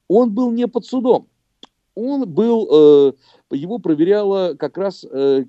Он 0.08 0.32
был 0.32 0.52
не 0.52 0.68
под 0.68 0.86
судом. 0.86 1.28
Он 1.96 2.30
был, 2.30 3.16
его 3.52 3.80
проверяла 3.80 4.56
как 4.58 4.78
раз 4.78 5.06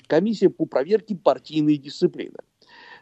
комиссия 0.07 0.51
по 0.51 0.67
проверке 0.67 1.17
партийной 1.17 1.77
дисциплины. 1.77 2.39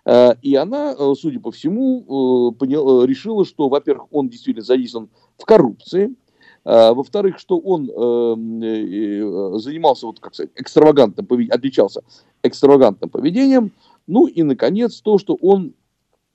Э, 0.05 0.35
и 0.43 0.55
она, 0.55 0.95
э, 0.99 1.15
судя 1.19 1.41
по 1.41 1.51
всему, 1.51 2.55
э, 2.61 3.07
решила, 3.07 3.45
что, 3.45 3.69
во-первых, 3.69 4.07
он 4.11 4.29
действительно 4.29 4.65
задействован 4.65 5.09
в 5.39 5.45
коррупции, 5.45 6.15
во-вторых, 6.63 7.39
что 7.39 7.59
он 7.59 7.87
занимался, 7.87 10.05
вот, 10.05 10.21
как 10.21 10.35
сказать, 10.35 10.51
экстравагантным 10.57 11.25
поведением, 11.25 11.57
отличался 11.57 12.03
экстравагантным 12.43 13.09
поведением, 13.09 13.73
ну 14.07 14.27
и, 14.27 14.43
наконец, 14.43 15.01
то, 15.01 15.17
что 15.17 15.39
он 15.41 15.73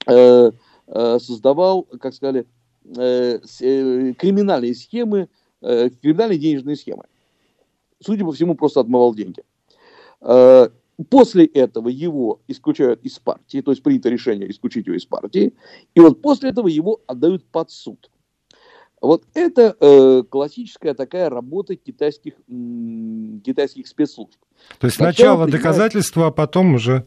создавал, 0.03 1.83
как 1.99 2.15
сказали, 2.15 2.47
криминальные 2.83 4.73
схемы, 4.73 5.29
криминальные 6.01 6.39
денежные 6.39 6.75
схемы. 6.75 7.05
Судя 7.99 8.25
по 8.25 8.31
всему, 8.31 8.55
просто 8.55 8.81
отмывал 8.81 9.15
деньги. 9.15 9.43
После 11.09 11.45
этого 11.45 11.89
его 11.89 12.39
исключают 12.47 13.01
из 13.03 13.19
партии, 13.19 13.61
то 13.61 13.71
есть 13.71 13.83
принято 13.83 14.07
решение 14.09 14.49
исключить 14.49 14.85
его 14.85 14.95
из 14.95 15.05
партии, 15.05 15.53
и 15.93 15.99
вот 15.99 16.21
после 16.21 16.51
этого 16.51 16.67
его 16.67 17.01
отдают 17.05 17.43
под 17.45 17.69
суд. 17.69 18.09
Вот 19.01 19.23
это 19.33 19.75
э, 19.79 20.23
классическая 20.29 20.93
такая 20.93 21.29
работа 21.29 21.75
китайских, 21.75 22.35
м, 22.49 23.41
китайских 23.45 23.87
спецслужб. 23.87 24.39
То 24.79 24.87
есть 24.87 24.95
сначала, 24.95 25.45
сначала 25.45 25.47
доказательства, 25.47 26.27
а 26.27 26.31
потом 26.31 26.75
уже... 26.75 27.05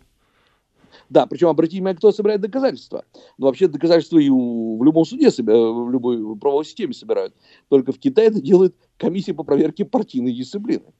Да, 1.10 1.26
причем 1.26 1.48
обратите 1.48 1.78
внимание, 1.78 1.96
кто 1.96 2.12
собирает 2.12 2.40
доказательства. 2.40 3.04
Ну, 3.38 3.46
вообще 3.46 3.68
доказательства 3.68 4.18
и 4.18 4.28
у, 4.28 4.78
в 4.78 4.84
любом 4.84 5.04
суде, 5.04 5.30
в 5.30 5.90
любой 5.90 6.36
правовой 6.36 6.64
системе 6.64 6.92
собирают. 6.92 7.34
Только 7.68 7.92
в 7.92 7.98
Китае 7.98 8.28
это 8.28 8.40
делает 8.40 8.76
комиссия 8.96 9.34
по 9.34 9.42
проверке 9.42 9.84
партийной 9.84 10.32
дисциплины. 10.32 10.92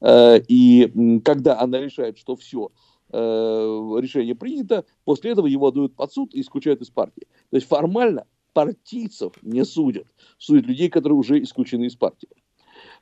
Э, 0.00 0.38
и 0.48 1.20
когда 1.24 1.60
она 1.60 1.80
решает, 1.80 2.18
что 2.18 2.36
все, 2.36 2.70
э, 3.12 3.18
решение 3.18 4.34
принято, 4.34 4.84
после 5.04 5.32
этого 5.32 5.46
его 5.46 5.68
отдают 5.68 5.94
под 5.94 6.12
суд 6.12 6.34
и 6.34 6.40
исключают 6.40 6.80
из 6.80 6.90
партии. 6.90 7.26
То 7.50 7.56
есть 7.56 7.68
формально 7.68 8.26
партийцев 8.54 9.32
не 9.42 9.64
судят, 9.64 10.06
судят 10.38 10.66
людей, 10.66 10.88
которые 10.88 11.18
уже 11.18 11.42
исключены 11.42 11.84
из 11.84 11.96
партии. 11.96 12.28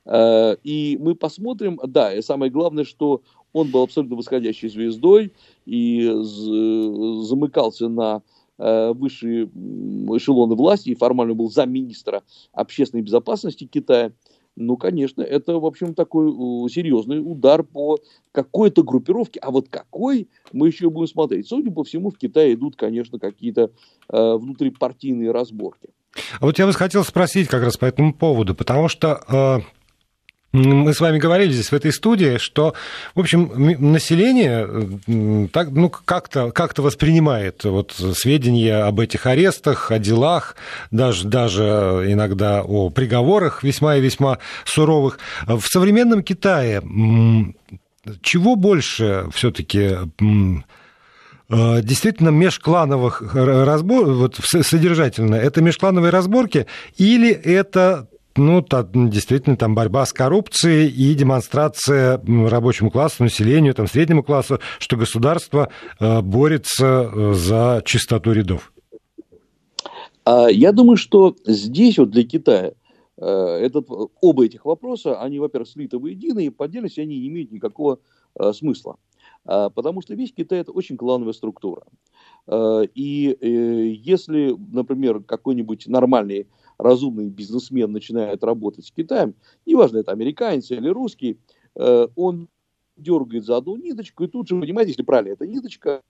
Э, 0.05 0.55
и 0.63 0.97
мы 0.99 1.15
посмотрим, 1.15 1.79
да, 1.85 2.13
и 2.13 2.21
самое 2.21 2.51
главное, 2.51 2.83
что 2.83 3.21
он 3.53 3.69
был 3.69 3.83
абсолютно 3.83 4.15
восходящей 4.15 4.69
звездой 4.69 5.33
и 5.65 6.09
замыкался 6.13 7.89
на 7.89 8.21
высшие 8.57 9.45
эшелоны 9.45 10.53
власти 10.53 10.89
и 10.89 10.95
формально 10.95 11.33
был 11.33 11.49
замминистра 11.49 12.21
общественной 12.53 13.01
безопасности 13.01 13.65
Китая 13.65 14.11
ну, 14.55 14.77
конечно, 14.77 15.21
это, 15.21 15.59
в 15.59 15.65
общем, 15.65 15.93
такой 15.93 16.29
серьезный 16.69 17.19
удар 17.19 17.63
по 17.63 17.99
какой-то 18.31 18.83
группировке. 18.83 19.39
А 19.39 19.49
вот 19.49 19.69
какой, 19.69 20.27
мы 20.51 20.67
еще 20.67 20.89
будем 20.89 21.07
смотреть. 21.07 21.47
Судя 21.47 21.71
по 21.71 21.83
всему, 21.83 22.11
в 22.11 22.17
Китае 22.17 22.53
идут, 22.53 22.75
конечно, 22.75 23.17
какие-то 23.17 23.71
э, 24.09 24.33
внутрипартийные 24.35 25.31
разборки. 25.31 25.89
А 26.39 26.45
вот 26.45 26.59
я 26.59 26.65
вас 26.65 26.75
хотел 26.75 27.03
спросить 27.03 27.47
как 27.47 27.63
раз 27.63 27.77
по 27.77 27.85
этому 27.85 28.13
поводу, 28.13 28.55
потому 28.55 28.87
что... 28.87 29.21
Э 29.27 29.80
Мы 30.53 30.93
с 30.93 30.99
вами 30.99 31.17
говорили 31.17 31.53
здесь 31.53 31.71
в 31.71 31.73
этой 31.73 31.93
студии, 31.93 32.37
что, 32.37 32.73
в 33.15 33.21
общем, 33.21 33.51
население 33.55 34.67
так, 35.47 35.69
ну, 35.71 35.89
как-то 35.89 36.51
как 36.51 36.77
воспринимает 36.77 37.63
вот 37.63 37.93
сведения 38.15 38.83
об 38.83 38.99
этих 38.99 39.25
арестах, 39.27 39.91
о 39.91 39.99
делах, 39.99 40.57
даже, 40.91 41.27
даже 41.27 42.05
иногда 42.07 42.63
о 42.63 42.89
приговорах 42.89 43.63
весьма 43.63 43.95
и 43.95 44.01
весьма 44.01 44.39
суровых. 44.65 45.19
В 45.45 45.63
современном 45.63 46.21
Китае 46.21 46.81
чего 48.21 48.55
больше 48.55 49.27
все-таки 49.33 49.97
э, 51.49 51.81
действительно 51.81 52.29
межклановых 52.29 53.21
разборок, 53.33 54.15
вот 54.15 54.39
содержательно, 54.43 55.35
это 55.35 55.61
межклановые 55.61 56.09
разборки 56.09 56.67
или 56.97 57.31
это 57.31 58.07
ну, 58.37 58.65
действительно, 59.09 59.57
там 59.57 59.75
борьба 59.75 60.05
с 60.05 60.13
коррупцией 60.13 60.89
и 60.89 61.13
демонстрация 61.13 62.21
рабочему 62.47 62.91
классу, 62.91 63.23
населению, 63.23 63.73
там, 63.73 63.87
среднему 63.87 64.23
классу, 64.23 64.59
что 64.79 64.97
государство 64.97 65.69
э, 65.99 66.21
борется 66.21 67.11
э, 67.11 67.33
за 67.33 67.81
чистоту 67.85 68.31
рядов. 68.31 68.73
А, 70.23 70.47
я 70.49 70.71
думаю, 70.71 70.97
что 70.97 71.35
здесь 71.45 71.97
вот 71.97 72.11
для 72.11 72.23
Китая 72.23 72.73
э, 73.17 73.25
этот, 73.25 73.87
оба 74.21 74.45
этих 74.45 74.65
вопроса, 74.65 75.21
они, 75.21 75.39
во-первых, 75.39 75.69
слиты 75.69 75.97
воедино, 75.97 76.39
и 76.39 76.49
по 76.49 76.65
отдельности 76.65 76.99
они 76.99 77.19
не 77.19 77.27
имеют 77.27 77.51
никакого 77.51 77.99
смысла. 78.53 78.95
А, 79.45 79.69
потому 79.69 80.01
что 80.01 80.15
весь 80.15 80.33
Китай– 80.33 80.59
это 80.61 80.71
очень 80.71 80.97
клановая 80.97 81.33
структура. 81.33 81.83
И 82.51 83.37
если, 84.03 84.55
например, 84.71 85.21
какой-нибудь 85.21 85.85
нормальный 85.87 86.47
разумный 86.81 87.29
бизнесмен 87.29 87.91
начинает 87.91 88.43
работать 88.43 88.85
с 88.85 88.91
Китаем, 88.91 89.35
неважно, 89.65 89.99
это 89.99 90.11
американец 90.11 90.71
или 90.71 90.89
русский, 90.89 91.37
э, 91.75 92.07
он 92.15 92.49
дергает 92.97 93.45
за 93.45 93.57
одну 93.57 93.75
ниточку, 93.75 94.23
и 94.23 94.27
тут 94.27 94.47
же, 94.47 94.59
понимаете, 94.59 94.91
если 94.91 95.03
правильно, 95.03 95.33
эта 95.33 95.45
ниточка, 95.45 96.01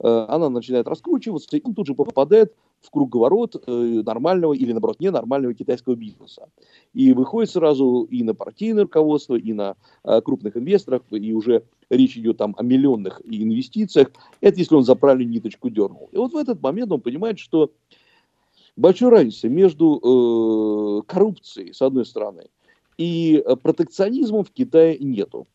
э, 0.00 0.26
она 0.28 0.48
начинает 0.48 0.88
раскручиваться, 0.88 1.56
и 1.56 1.60
он 1.62 1.74
тут 1.74 1.86
же 1.86 1.94
попадает 1.94 2.54
в 2.80 2.90
круговорот 2.90 3.62
э, 3.66 4.02
нормального 4.04 4.54
или, 4.54 4.72
наоборот, 4.72 4.98
ненормального 4.98 5.54
китайского 5.54 5.94
бизнеса. 5.94 6.48
И 6.94 7.12
выходит 7.12 7.50
сразу 7.50 8.08
и 8.10 8.22
на 8.24 8.34
партийное 8.34 8.84
руководство, 8.84 9.36
и 9.36 9.52
на 9.52 9.76
крупных 10.02 10.56
инвесторов, 10.56 11.02
и 11.10 11.32
уже 11.32 11.62
речь 11.90 12.16
идет 12.16 12.38
там 12.38 12.56
о 12.58 12.64
миллионных 12.64 13.20
инвестициях. 13.24 14.10
Это 14.40 14.58
если 14.58 14.74
он 14.74 14.82
за 14.82 14.96
правильную 14.96 15.28
ниточку 15.28 15.70
дернул. 15.70 16.08
И 16.10 16.16
вот 16.16 16.32
в 16.32 16.36
этот 16.36 16.60
момент 16.60 16.90
он 16.90 17.00
понимает, 17.00 17.38
что 17.38 17.70
большой 18.76 19.10
разницы 19.10 19.48
между 19.48 19.98
э, 19.98 21.02
коррупцией, 21.06 21.72
с 21.72 21.82
одной 21.82 22.06
стороны, 22.06 22.44
и 22.98 23.42
э, 23.44 23.56
протекционизмом 23.56 24.44
в 24.44 24.50
Китае 24.50 24.98
нету. 24.98 25.46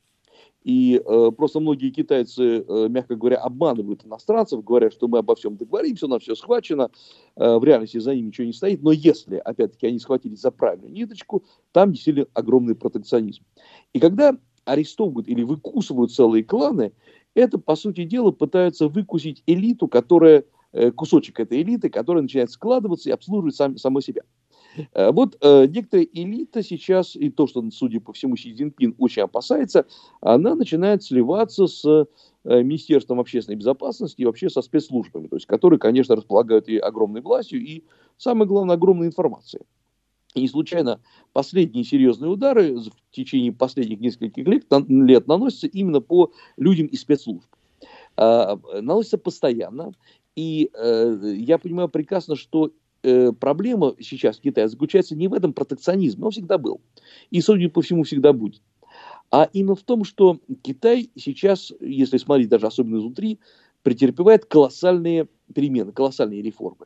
И 0.68 1.02
э, 1.04 1.32
просто 1.32 1.62
многие 1.62 1.92
китайцы, 1.92 2.60
э, 2.60 2.88
мягко 2.90 3.16
говоря, 3.16 3.38
обманывают 3.38 4.06
иностранцев, 4.06 4.66
говорят, 4.66 4.92
что 4.92 5.08
мы 5.08 5.20
обо 5.20 5.34
всем 5.36 5.56
договоримся, 5.56 6.08
у 6.08 6.10
нас 6.10 6.24
все 6.24 6.36
схвачено, 6.36 6.92
э, 7.38 7.58
в 7.58 7.64
реальности 7.64 8.00
за 8.00 8.14
ним 8.14 8.28
ничего 8.28 8.48
не 8.48 8.52
стоит. 8.52 8.84
Но 8.84 8.92
если, 8.92 9.38
опять-таки, 9.38 9.88
они 9.88 9.98
схватились 9.98 10.42
за 10.42 10.52
правильную 10.52 10.92
ниточку, 10.92 11.46
там 11.72 11.94
действительно 11.94 12.28
огромный 12.34 12.76
протекционизм. 12.76 13.44
И 13.94 14.00
когда 14.02 14.38
арестовывают 14.66 15.30
или 15.30 15.42
выкусывают 15.44 16.12
целые 16.12 16.44
кланы, 16.44 16.92
это, 17.34 17.58
по 17.60 17.78
сути 17.78 18.04
дела, 18.04 18.32
пытаются 18.32 18.90
выкусить 18.90 19.44
элиту, 19.48 19.88
которая 19.88 20.44
кусочек 20.96 21.40
этой 21.40 21.62
элиты, 21.62 21.90
которая 21.90 22.24
начинает 22.24 22.52
складываться 22.52 23.10
и 23.10 23.14
обслуживать 23.14 23.56
сам, 23.56 23.78
самой 23.78 24.04
себя. 24.04 24.24
Э, 24.94 25.12
вот 25.12 25.38
э, 25.42 25.68
некоторая 25.68 26.08
элита 26.12 26.64
сейчас, 26.64 27.16
и 27.16 27.30
то, 27.30 27.48
что, 27.48 27.64
судя 27.72 28.00
по 28.00 28.14
всему, 28.14 28.36
Си 28.36 28.54
Цзиньпин 28.54 28.96
очень 28.98 29.24
опасается, 29.24 29.86
она 30.22 30.56
начинает 30.56 31.04
сливаться 31.04 31.68
с 31.68 32.08
Министерством 32.44 33.20
общественной 33.20 33.58
безопасности 33.58 34.22
и 34.22 34.26
вообще 34.26 34.50
со 34.50 34.62
спецслужбами, 34.62 35.28
то 35.28 35.36
есть, 35.36 35.46
которые, 35.48 35.80
конечно, 35.80 36.16
располагают 36.16 36.70
и 36.70 36.78
огромной 36.78 37.20
властью, 37.20 37.62
и, 37.62 37.84
самое 38.18 38.48
главное, 38.48 38.76
огромной 38.76 39.08
информацией. 39.08 39.64
И 40.34 40.42
не 40.42 40.48
случайно 40.48 41.02
последние 41.34 41.84
серьезные 41.84 42.32
удары 42.32 42.78
в 42.80 42.92
течение 43.12 43.52
последних 43.52 44.00
нескольких 44.00 44.48
лет, 44.48 44.66
лет 44.88 45.28
наносятся 45.28 45.68
именно 45.68 46.00
по 46.00 46.32
людям 46.56 46.88
из 46.88 47.02
спецслужб. 47.02 47.48
Наносятся 48.16 49.18
постоянно, 49.18 49.92
и 50.38 50.70
э, 50.72 51.34
я 51.36 51.58
понимаю 51.58 51.90
прекрасно, 51.90 52.36
что 52.36 52.72
э, 53.02 53.32
проблема 53.32 53.96
сейчас 54.00 54.38
в 54.38 54.42
Китае 54.42 54.70
заключается 54.70 55.16
не 55.16 55.28
в 55.28 55.34
этом 55.34 55.52
протекционизме, 55.52 56.26
он 56.26 56.32
всегда 56.32 56.60
был. 56.60 56.80
И, 57.32 57.42
судя 57.42 57.70
по 57.70 57.82
всему, 57.82 58.04
всегда 58.04 58.34
будет. 58.34 58.62
А 59.32 59.50
именно 59.52 59.74
в 59.74 59.82
том, 59.82 60.04
что 60.04 60.40
Китай 60.62 61.10
сейчас, 61.16 61.74
если 61.80 62.18
смотреть 62.18 62.50
даже 62.50 62.68
особенно 62.68 63.00
изнутри, 63.00 63.40
претерпевает 63.82 64.46
колоссальные 64.46 65.28
перемены, 65.56 65.92
колоссальные 65.92 66.44
реформы. 66.44 66.86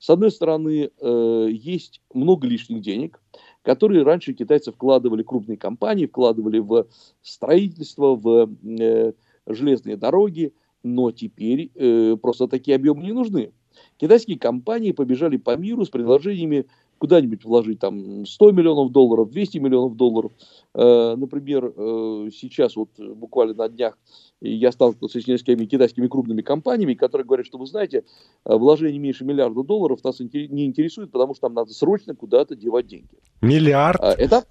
С 0.00 0.10
одной 0.10 0.32
стороны, 0.32 0.90
э, 1.00 1.48
есть 1.52 2.00
много 2.12 2.48
лишних 2.48 2.82
денег, 2.82 3.20
которые 3.62 4.02
раньше 4.02 4.32
китайцы 4.32 4.72
вкладывали, 4.72 5.22
крупные 5.22 5.56
компании 5.56 6.06
вкладывали 6.06 6.58
в 6.58 6.88
строительство, 7.22 8.16
в 8.16 8.50
э, 8.64 9.12
железные 9.46 9.96
дороги, 9.96 10.52
но 10.82 11.10
теперь 11.10 11.70
э, 11.74 12.16
просто 12.20 12.48
такие 12.48 12.76
объемы 12.76 13.02
не 13.02 13.12
нужны. 13.12 13.52
Китайские 13.96 14.38
компании 14.38 14.92
побежали 14.92 15.36
по 15.36 15.56
миру 15.56 15.84
с 15.84 15.90
предложениями 15.90 16.66
куда-нибудь 16.98 17.44
вложить 17.44 17.78
там 17.78 18.26
100 18.26 18.52
миллионов 18.52 18.90
долларов, 18.92 19.30
200 19.30 19.58
миллионов 19.58 19.96
долларов. 19.96 20.32
Э, 20.74 21.14
например, 21.16 21.72
э, 21.76 22.30
сейчас 22.34 22.76
вот 22.76 22.90
буквально 22.98 23.54
на 23.54 23.68
днях 23.68 23.96
я 24.40 24.72
сталкивался 24.72 25.20
с 25.20 25.26
несколькими 25.26 25.66
китайскими 25.66 26.06
крупными 26.08 26.42
компаниями, 26.42 26.94
которые 26.94 27.24
говорят, 27.24 27.46
что 27.46 27.58
вы 27.58 27.66
знаете, 27.66 28.04
э, 28.44 28.54
вложение 28.56 28.98
меньше 28.98 29.24
миллиарда 29.24 29.62
долларов 29.62 30.02
нас 30.04 30.20
не 30.20 30.66
интересует, 30.66 31.10
потому 31.10 31.34
что 31.34 31.46
нам 31.48 31.54
надо 31.54 31.72
срочно 31.72 32.14
куда-то 32.14 32.56
девать 32.56 32.86
деньги. 32.86 33.18
Миллиард? 33.40 34.00
Э, 34.00 34.14
это 34.18 34.44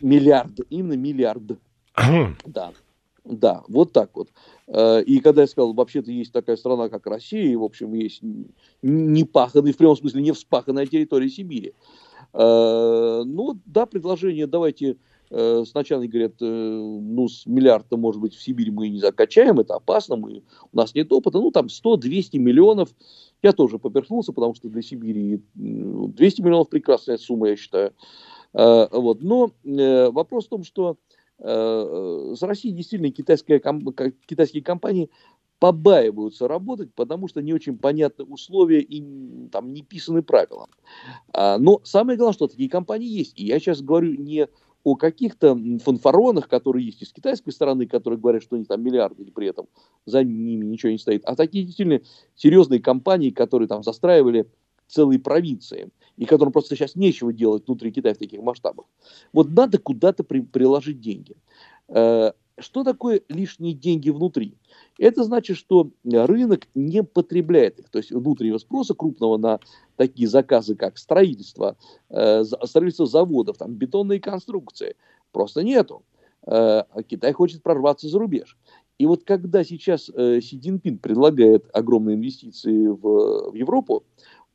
миллиард, 0.00 0.60
именно 0.70 0.96
миллиард. 0.96 1.42
да. 2.46 2.72
Да, 3.38 3.62
вот 3.68 3.92
так 3.92 4.10
вот. 4.14 4.30
Э, 4.66 5.02
и 5.02 5.20
когда 5.20 5.42
я 5.42 5.48
сказал, 5.48 5.74
вообще-то 5.74 6.10
есть 6.10 6.32
такая 6.32 6.56
страна, 6.56 6.88
как 6.88 7.06
Россия, 7.06 7.44
и, 7.44 7.56
в 7.56 7.64
общем, 7.64 7.92
есть 7.94 8.20
не 8.82 9.24
паханная, 9.24 9.72
в 9.72 9.76
прямом 9.76 9.96
смысле 9.96 10.22
не 10.22 10.32
вспаханная 10.32 10.86
территория 10.86 11.28
Сибири. 11.28 11.74
Э, 12.32 13.22
ну, 13.24 13.58
да, 13.66 13.86
предложение, 13.86 14.46
давайте 14.46 14.96
э, 15.30 15.64
сначала 15.66 16.04
говорят, 16.06 16.34
ну, 16.40 17.28
с 17.28 17.46
миллиарда, 17.46 17.96
может 17.96 18.20
быть, 18.20 18.34
в 18.34 18.42
Сибирь 18.42 18.70
мы 18.70 18.88
не 18.88 19.00
закачаем, 19.00 19.58
это 19.58 19.74
опасно, 19.74 20.16
мы, 20.16 20.42
у 20.72 20.76
нас 20.76 20.94
нет 20.94 21.12
опыта, 21.12 21.38
ну, 21.38 21.50
там 21.50 21.66
100-200 21.66 22.38
миллионов, 22.38 22.90
я 23.42 23.52
тоже 23.52 23.78
поперхнулся, 23.78 24.32
потому 24.32 24.54
что 24.54 24.68
для 24.68 24.82
Сибири 24.82 25.42
200 25.54 26.40
миллионов 26.40 26.68
прекрасная 26.68 27.18
сумма, 27.18 27.48
я 27.48 27.56
считаю. 27.56 27.92
Вот. 28.54 29.20
Но 29.20 29.50
вопрос 30.12 30.46
в 30.46 30.48
том, 30.48 30.62
что 30.62 30.96
с 31.40 32.42
Россией 32.42 32.74
действительно 32.74 33.10
китайская, 33.10 33.60
китайские 34.26 34.62
компании 34.62 35.10
побаиваются 35.58 36.46
работать, 36.46 36.92
потому 36.94 37.28
что 37.28 37.40
не 37.40 37.54
очень 37.54 37.78
понятны 37.78 38.24
условия 38.24 38.80
и 38.80 39.48
там 39.48 39.72
не 39.72 39.82
писаны 39.82 40.22
правила. 40.22 40.68
А, 41.32 41.58
но 41.58 41.80
самое 41.84 42.18
главное, 42.18 42.34
что 42.34 42.48
такие 42.48 42.68
компании 42.68 43.08
есть. 43.08 43.38
И 43.38 43.46
я 43.46 43.58
сейчас 43.58 43.80
говорю 43.80 44.14
не 44.14 44.48
о 44.82 44.96
каких-то 44.96 45.58
фанфаронах, 45.82 46.48
которые 46.48 46.84
есть 46.84 47.02
из 47.02 47.12
китайской 47.12 47.50
стороны, 47.50 47.86
которые 47.86 48.20
говорят, 48.20 48.42
что 48.42 48.56
они 48.56 48.66
там 48.66 48.82
миллиарды, 48.82 49.22
и 49.22 49.30
при 49.30 49.48
этом 49.48 49.66
за 50.04 50.22
ними 50.22 50.66
ничего 50.66 50.92
не 50.92 50.98
стоит, 50.98 51.24
а 51.24 51.34
такие 51.34 51.64
действительно 51.64 52.02
серьезные 52.34 52.80
компании, 52.80 53.30
которые 53.30 53.66
там 53.66 53.82
застраивали 53.82 54.46
целые 54.86 55.18
провинции 55.18 55.90
и 56.16 56.24
которым 56.26 56.52
просто 56.52 56.76
сейчас 56.76 56.94
нечего 56.94 57.32
делать 57.32 57.66
внутри 57.66 57.90
Китая 57.92 58.14
в 58.14 58.18
таких 58.18 58.40
масштабах. 58.40 58.86
Вот 59.32 59.50
надо 59.50 59.78
куда-то 59.78 60.24
при, 60.24 60.40
приложить 60.40 61.00
деньги. 61.00 61.36
Э, 61.88 62.32
что 62.58 62.84
такое 62.84 63.22
лишние 63.28 63.74
деньги 63.74 64.10
внутри? 64.10 64.56
Это 64.98 65.24
значит, 65.24 65.56
что 65.56 65.90
рынок 66.04 66.68
не 66.74 67.02
потребляет 67.02 67.80
их, 67.80 67.88
то 67.88 67.98
есть 67.98 68.12
внутреннего 68.12 68.58
спроса 68.58 68.94
крупного 68.94 69.36
на 69.38 69.58
такие 69.96 70.28
заказы, 70.28 70.76
как 70.76 70.98
строительство, 70.98 71.76
э, 72.10 72.44
строительство 72.44 73.06
заводов, 73.06 73.58
там, 73.58 73.72
бетонные 73.72 74.20
конструкции, 74.20 74.94
просто 75.32 75.64
нету. 75.64 76.04
Э, 76.46 76.84
Китай 77.08 77.32
хочет 77.32 77.62
прорваться 77.62 78.08
за 78.08 78.18
рубеж. 78.20 78.56
И 78.96 79.06
вот 79.06 79.24
когда 79.24 79.64
сейчас 79.64 80.04
Си 80.04 80.60
Цзиньпин 80.60 80.98
предлагает 80.98 81.68
огромные 81.72 82.14
инвестиции 82.14 82.86
в, 82.86 83.50
в 83.50 83.54
Европу, 83.54 84.04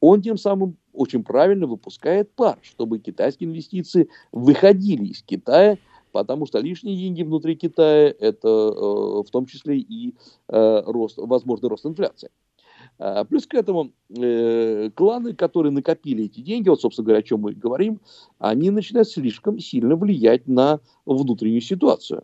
он 0.01 0.21
тем 0.21 0.37
самым 0.37 0.77
очень 0.93 1.23
правильно 1.23 1.67
выпускает 1.67 2.31
пар, 2.31 2.59
чтобы 2.61 2.99
китайские 2.99 3.49
инвестиции 3.49 4.09
выходили 4.31 5.05
из 5.05 5.21
Китая, 5.21 5.77
потому 6.11 6.45
что 6.45 6.59
лишние 6.59 6.97
деньги 6.97 7.23
внутри 7.23 7.55
Китая– 7.55 8.13
это 8.19 8.47
э, 8.47 9.23
в 9.23 9.29
том 9.31 9.45
числе 9.45 9.77
и 9.77 10.15
э, 10.47 10.81
рост, 10.85 11.17
возможный 11.17 11.69
рост 11.69 11.85
инфляции. 11.85 12.29
А, 12.97 13.23
плюс 13.23 13.47
к 13.47 13.53
этому 13.53 13.91
э, 14.09 14.89
кланы, 14.93 15.33
которые 15.33 15.71
накопили 15.71 16.25
эти 16.25 16.41
деньги, 16.41 16.69
вот, 16.69 16.81
собственно 16.81 17.05
говоря, 17.05 17.19
о 17.19 17.23
чем 17.23 17.41
мы 17.41 17.53
говорим, 17.53 18.01
они 18.39 18.69
начинают 18.69 19.09
слишком 19.09 19.59
сильно 19.59 19.95
влиять 19.95 20.47
на 20.47 20.79
внутреннюю 21.05 21.61
ситуацию. 21.61 22.23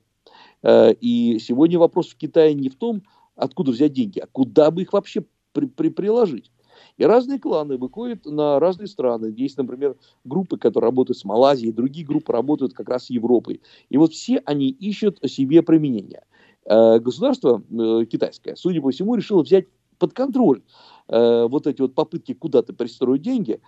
Э, 0.64 0.94
и 0.94 1.40
сегодня 1.40 1.80
вопрос 1.80 2.10
в 2.10 2.18
Китае 2.18 2.54
не 2.54 2.70
в 2.70 2.76
том, 2.76 3.04
откуда 3.36 3.72
взять 3.72 3.94
деньги, 3.94 4.20
а 4.20 4.28
куда 4.28 4.72
бы 4.72 4.82
их 4.82 4.94
вообще 4.94 5.26
при, 5.54 5.68
при, 5.68 5.90
приложить. 5.90 6.52
И 6.98 7.06
разные 7.06 7.40
кланы 7.40 7.78
выходят 7.78 8.26
на 8.26 8.60
разные 8.60 8.88
страны. 8.88 9.34
Есть, 9.36 9.58
например, 9.58 9.96
группы, 10.24 10.58
которые 10.58 10.90
работают 10.90 11.18
с 11.18 11.26
Малайзией, 11.26 11.72
другие 11.72 12.06
группы 12.06 12.32
работают 12.32 12.74
как 12.74 12.90
раз 12.90 13.06
с 13.06 13.10
Европой. 13.10 13.62
И 13.90 13.98
вот 13.98 14.14
все 14.14 14.42
они 14.46 14.70
ищут 14.70 15.20
себе 15.30 15.62
применение. 15.62 16.24
Э, 16.66 17.00
государство 17.00 17.62
э, 17.70 18.06
китайское, 18.06 18.56
судя 18.56 18.82
по 18.82 18.92
всему, 18.92 19.16
решило 19.16 19.44
взять 19.44 19.66
под 20.00 20.14
контроль 20.14 20.62
э, 21.08 21.48
вот 21.48 21.68
эти 21.68 21.82
вот 21.82 21.94
попытки 21.94 22.34
куда-то 22.34 22.74
пристроить 22.74 23.22
деньги, 23.22 23.62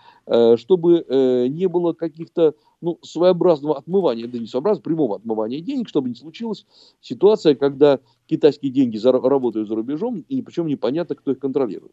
чтобы 0.56 1.06
не 1.48 1.68
было 1.68 1.94
каких-то 1.94 2.54
ну, 2.82 2.98
своеобразного 3.02 3.78
отмывания, 3.78 4.26
да 4.26 4.38
не 4.38 4.46
своеобразного, 4.46 4.82
прямого 4.82 5.16
отмывания 5.16 5.60
денег, 5.60 5.88
чтобы 5.88 6.10
не 6.10 6.14
случилась 6.14 6.66
ситуация, 7.00 7.54
когда 7.54 8.00
китайские 8.26 8.70
деньги 8.72 8.98
за, 8.98 9.12
работают 9.12 9.68
за 9.68 9.74
рубежом, 9.74 10.24
и 10.28 10.42
причем 10.42 10.66
непонятно, 10.66 11.14
кто 11.14 11.32
их 11.32 11.38
контролирует. 11.38 11.92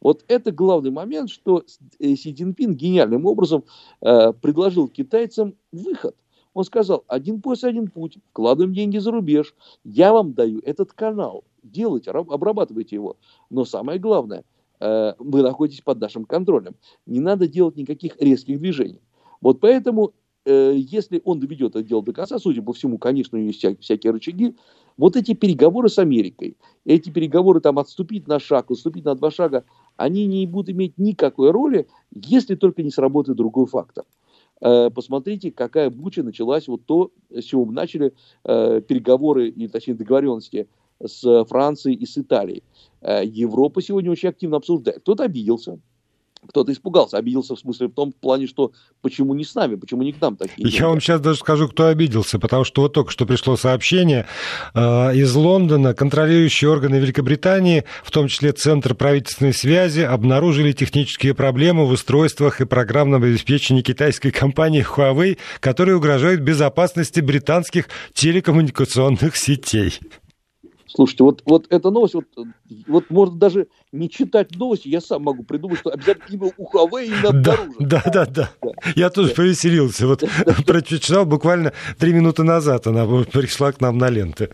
Вот 0.00 0.24
это 0.28 0.50
главный 0.50 0.90
момент, 0.90 1.30
что 1.30 1.64
э, 1.98 2.14
Си 2.14 2.34
Цзиньпин 2.34 2.74
гениальным 2.74 3.26
образом 3.26 3.64
э, 4.00 4.32
предложил 4.32 4.88
китайцам 4.88 5.54
выход. 5.72 6.16
Он 6.54 6.64
сказал, 6.64 7.04
один 7.06 7.40
пояс, 7.40 7.64
один 7.64 7.88
путь, 7.88 8.18
вкладываем 8.30 8.74
деньги 8.74 8.98
за 8.98 9.12
рубеж, 9.12 9.54
я 9.84 10.12
вам 10.12 10.32
даю 10.32 10.60
этот 10.60 10.92
канал, 10.92 11.44
делайте, 11.62 12.10
обрабатывайте 12.10 12.96
его. 12.96 13.16
Но 13.50 13.64
самое 13.64 13.98
главное, 13.98 14.44
э, 14.80 15.12
вы 15.18 15.42
находитесь 15.42 15.82
под 15.82 16.00
нашим 16.00 16.24
контролем. 16.24 16.74
Не 17.06 17.20
надо 17.20 17.46
делать 17.46 17.76
никаких 17.76 18.20
резких 18.20 18.58
движений. 18.58 19.00
Вот 19.40 19.60
поэтому, 19.60 20.12
э, 20.44 20.74
если 20.76 21.20
он 21.24 21.38
доведет 21.38 21.76
это 21.76 21.84
дело 21.84 22.02
до 22.02 22.12
конца, 22.12 22.38
судя 22.38 22.62
по 22.62 22.72
всему, 22.72 22.98
конечно, 22.98 23.38
у 23.38 23.40
него 23.40 23.52
есть 23.52 23.80
всякие 23.80 24.12
рычаги, 24.12 24.56
вот 24.96 25.16
эти 25.16 25.34
переговоры 25.34 25.88
с 25.88 25.98
Америкой, 25.98 26.56
эти 26.84 27.10
переговоры 27.10 27.60
там 27.60 27.78
отступить 27.78 28.26
на 28.26 28.38
шаг, 28.38 28.70
отступить 28.70 29.04
на 29.04 29.14
два 29.14 29.30
шага, 29.30 29.64
они 30.00 30.26
не 30.26 30.46
будут 30.46 30.70
иметь 30.70 30.98
никакой 30.98 31.50
роли, 31.50 31.86
если 32.14 32.54
только 32.54 32.82
не 32.82 32.90
сработает 32.90 33.36
другой 33.36 33.66
фактор. 33.66 34.04
Э, 34.60 34.90
посмотрите, 34.90 35.50
какая 35.50 35.90
буча 35.90 36.22
началась, 36.22 36.68
вот 36.68 36.84
то, 36.86 37.12
с 37.30 37.44
чего 37.44 37.64
мы 37.64 37.72
начали 37.72 38.14
переговоры, 38.44 39.48
и, 39.48 39.68
точнее 39.68 39.94
договоренности 39.94 40.68
с 41.02 41.44
Францией 41.46 41.96
и 41.96 42.06
с 42.06 42.18
Италией. 42.18 42.62
Э, 43.00 43.24
Европа 43.24 43.82
сегодня 43.82 44.10
очень 44.10 44.28
активно 44.28 44.58
обсуждает. 44.58 45.00
Кто-то 45.00 45.24
обиделся, 45.24 45.78
кто-то 46.48 46.72
испугался. 46.72 47.18
Обиделся 47.18 47.54
в 47.54 47.58
смысле 47.58 47.88
в 47.88 47.92
том 47.92 48.12
плане, 48.12 48.46
что 48.46 48.72
почему 49.02 49.34
не 49.34 49.44
с 49.44 49.54
нами, 49.54 49.76
почему 49.76 50.02
не 50.02 50.12
к 50.12 50.20
нам 50.20 50.36
такие. 50.36 50.68
Я 50.68 50.88
вам 50.88 51.00
сейчас 51.00 51.20
даже 51.20 51.38
скажу, 51.38 51.68
кто 51.68 51.86
обиделся, 51.86 52.38
потому 52.38 52.64
что 52.64 52.82
вот 52.82 52.92
только 52.92 53.10
что 53.10 53.26
пришло 53.26 53.56
сообщение 53.56 54.26
э, 54.74 54.80
из 55.14 55.34
Лондона. 55.34 55.94
Контролирующие 55.94 56.70
органы 56.70 56.96
Великобритании, 56.96 57.84
в 58.02 58.10
том 58.10 58.28
числе 58.28 58.52
Центр 58.52 58.94
правительственной 58.94 59.54
связи, 59.54 60.00
обнаружили 60.00 60.72
технические 60.72 61.34
проблемы 61.34 61.86
в 61.86 61.90
устройствах 61.90 62.60
и 62.60 62.64
программном 62.64 63.22
обеспечении 63.22 63.82
китайской 63.82 64.30
компании 64.30 64.84
Huawei, 64.84 65.38
которые 65.60 65.96
угрожают 65.96 66.40
безопасности 66.40 67.20
британских 67.20 67.88
телекоммуникационных 68.14 69.36
сетей. 69.36 69.98
Слушайте, 70.92 71.22
вот, 71.22 71.42
вот 71.44 71.66
эта 71.70 71.90
новость, 71.90 72.14
вот, 72.14 72.24
вот 72.88 73.10
можно 73.10 73.38
даже 73.38 73.68
не 73.92 74.10
читать 74.10 74.56
новости, 74.56 74.88
я 74.88 75.00
сам 75.00 75.22
могу 75.22 75.44
придумать, 75.44 75.78
что 75.78 75.90
обязательно 75.90 76.26
имя 76.34 76.52
у 76.56 76.64
Huawei 76.64 77.06
именно 77.06 77.28
обнаружено. 77.28 77.76
Да, 77.78 78.02
да, 78.06 78.26
да, 78.26 78.50
да. 78.60 78.72
Я 78.96 79.10
тоже 79.10 79.32
повеселился. 79.32 80.08
Вот 80.08 80.24
прочитал 80.66 81.26
буквально 81.26 81.72
три 81.98 82.12
минуты 82.12 82.42
назад, 82.42 82.88
она 82.88 83.06
пришла 83.06 83.70
к 83.70 83.80
нам 83.80 83.98
на 83.98 84.10
ленты. 84.10 84.50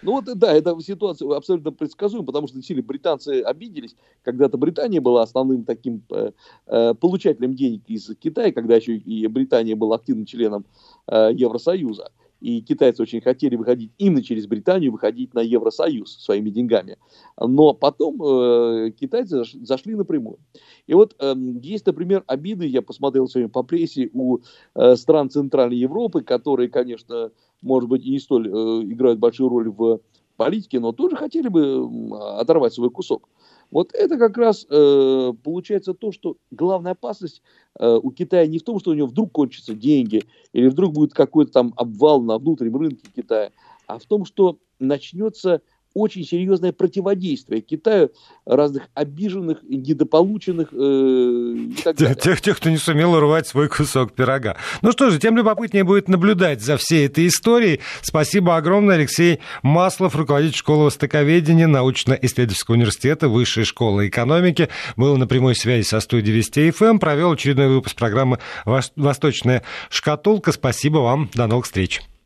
Ну 0.00 0.12
вот, 0.12 0.24
да, 0.38 0.52
эта 0.52 0.78
ситуация 0.80 1.34
абсолютно 1.34 1.72
предсказуема, 1.72 2.26
потому 2.26 2.46
что 2.46 2.56
действительно 2.56 2.86
британцы 2.86 3.40
обиделись. 3.40 3.96
Когда-то 4.22 4.58
Британия 4.58 5.00
была 5.00 5.22
основным 5.22 5.64
таким 5.64 6.02
э, 6.10 6.32
э, 6.66 6.94
получателем 6.94 7.54
денег 7.54 7.82
из 7.86 8.10
Китая, 8.18 8.52
когда 8.52 8.76
еще 8.76 8.96
и 8.96 9.26
Британия 9.28 9.74
была 9.76 9.96
активным 9.96 10.26
членом 10.26 10.66
э, 11.06 11.30
Евросоюза 11.34 12.10
и 12.44 12.60
китайцы 12.60 13.00
очень 13.02 13.22
хотели 13.22 13.56
выходить 13.56 13.90
именно 13.96 14.22
через 14.22 14.46
Британию, 14.46 14.92
выходить 14.92 15.32
на 15.32 15.40
Евросоюз 15.40 16.22
своими 16.22 16.50
деньгами. 16.50 16.98
Но 17.40 17.72
потом 17.72 18.22
э, 18.22 18.90
китайцы 18.90 19.44
зашли 19.62 19.94
напрямую. 19.94 20.38
И 20.86 20.92
вот 20.92 21.16
э, 21.18 21.34
есть, 21.62 21.86
например, 21.86 22.22
обиды, 22.26 22.66
я 22.66 22.82
посмотрел 22.82 23.28
сегодня 23.28 23.48
по 23.48 23.62
прессе, 23.62 24.10
у 24.12 24.40
э, 24.74 24.96
стран 24.96 25.30
Центральной 25.30 25.78
Европы, 25.78 26.20
которые, 26.20 26.68
конечно, 26.68 27.30
может 27.62 27.88
быть, 27.88 28.04
не 28.04 28.18
столь 28.18 28.48
э, 28.48 28.52
играют 28.92 29.18
большую 29.18 29.48
роль 29.48 29.70
в 29.70 30.00
политике, 30.36 30.80
но 30.80 30.92
тоже 30.92 31.16
хотели 31.16 31.48
бы 31.48 31.88
оторвать 32.38 32.74
свой 32.74 32.90
кусок. 32.90 33.26
Вот 33.74 33.92
это 33.92 34.16
как 34.18 34.38
раз 34.38 34.64
э, 34.70 35.32
получается 35.42 35.94
то, 35.94 36.12
что 36.12 36.36
главная 36.52 36.92
опасность 36.92 37.42
э, 37.80 37.98
у 38.00 38.12
Китая 38.12 38.46
не 38.46 38.60
в 38.60 38.62
том, 38.62 38.78
что 38.78 38.92
у 38.92 38.94
него 38.94 39.08
вдруг 39.08 39.32
кончатся 39.32 39.74
деньги, 39.74 40.22
или 40.52 40.68
вдруг 40.68 40.92
будет 40.94 41.12
какой-то 41.12 41.50
там 41.50 41.74
обвал 41.76 42.22
на 42.22 42.38
внутреннем 42.38 42.76
рынке 42.76 43.08
Китая, 43.14 43.50
а 43.88 43.98
в 43.98 44.04
том, 44.04 44.26
что 44.26 44.58
начнется 44.78 45.60
очень 45.94 46.24
серьезное 46.24 46.72
противодействие 46.72 47.60
Китаю 47.60 48.10
разных 48.44 48.88
обиженных, 48.94 49.62
недополученных 49.62 50.68
э, 50.72 50.76
и 50.76 51.82
так 51.82 51.96
далее. 51.96 52.14
Тех, 52.16 52.40
тех, 52.40 52.56
кто 52.56 52.68
не 52.68 52.76
сумел 52.76 53.14
урвать 53.14 53.46
свой 53.46 53.68
кусок 53.68 54.12
пирога. 54.12 54.56
Ну 54.82 54.92
что 54.92 55.10
же, 55.10 55.18
тем 55.18 55.36
любопытнее 55.36 55.84
будет 55.84 56.08
наблюдать 56.08 56.60
за 56.60 56.76
всей 56.76 57.06
этой 57.06 57.28
историей. 57.28 57.80
Спасибо 58.02 58.56
огромное, 58.56 58.96
Алексей 58.96 59.38
Маслов, 59.62 60.16
руководитель 60.16 60.56
школы 60.56 60.86
востоковедения 60.86 61.66
научно-исследовательского 61.66 62.74
университета 62.74 63.28
Высшей 63.28 63.64
школы 63.64 64.08
экономики, 64.08 64.68
был 64.96 65.16
на 65.16 65.26
прямой 65.26 65.54
связи 65.54 65.86
со 65.86 66.00
студией 66.00 66.36
Вести 66.36 66.70
ФМ, 66.70 66.84
эм, 66.84 66.98
провел 66.98 67.32
очередной 67.32 67.68
выпуск 67.68 67.96
программы 67.96 68.38
«Восточная 68.64 69.62
шкатулка». 69.90 70.52
Спасибо 70.52 70.98
вам, 70.98 71.30
до 71.34 71.46
новых 71.46 71.66
встреч. 71.66 72.02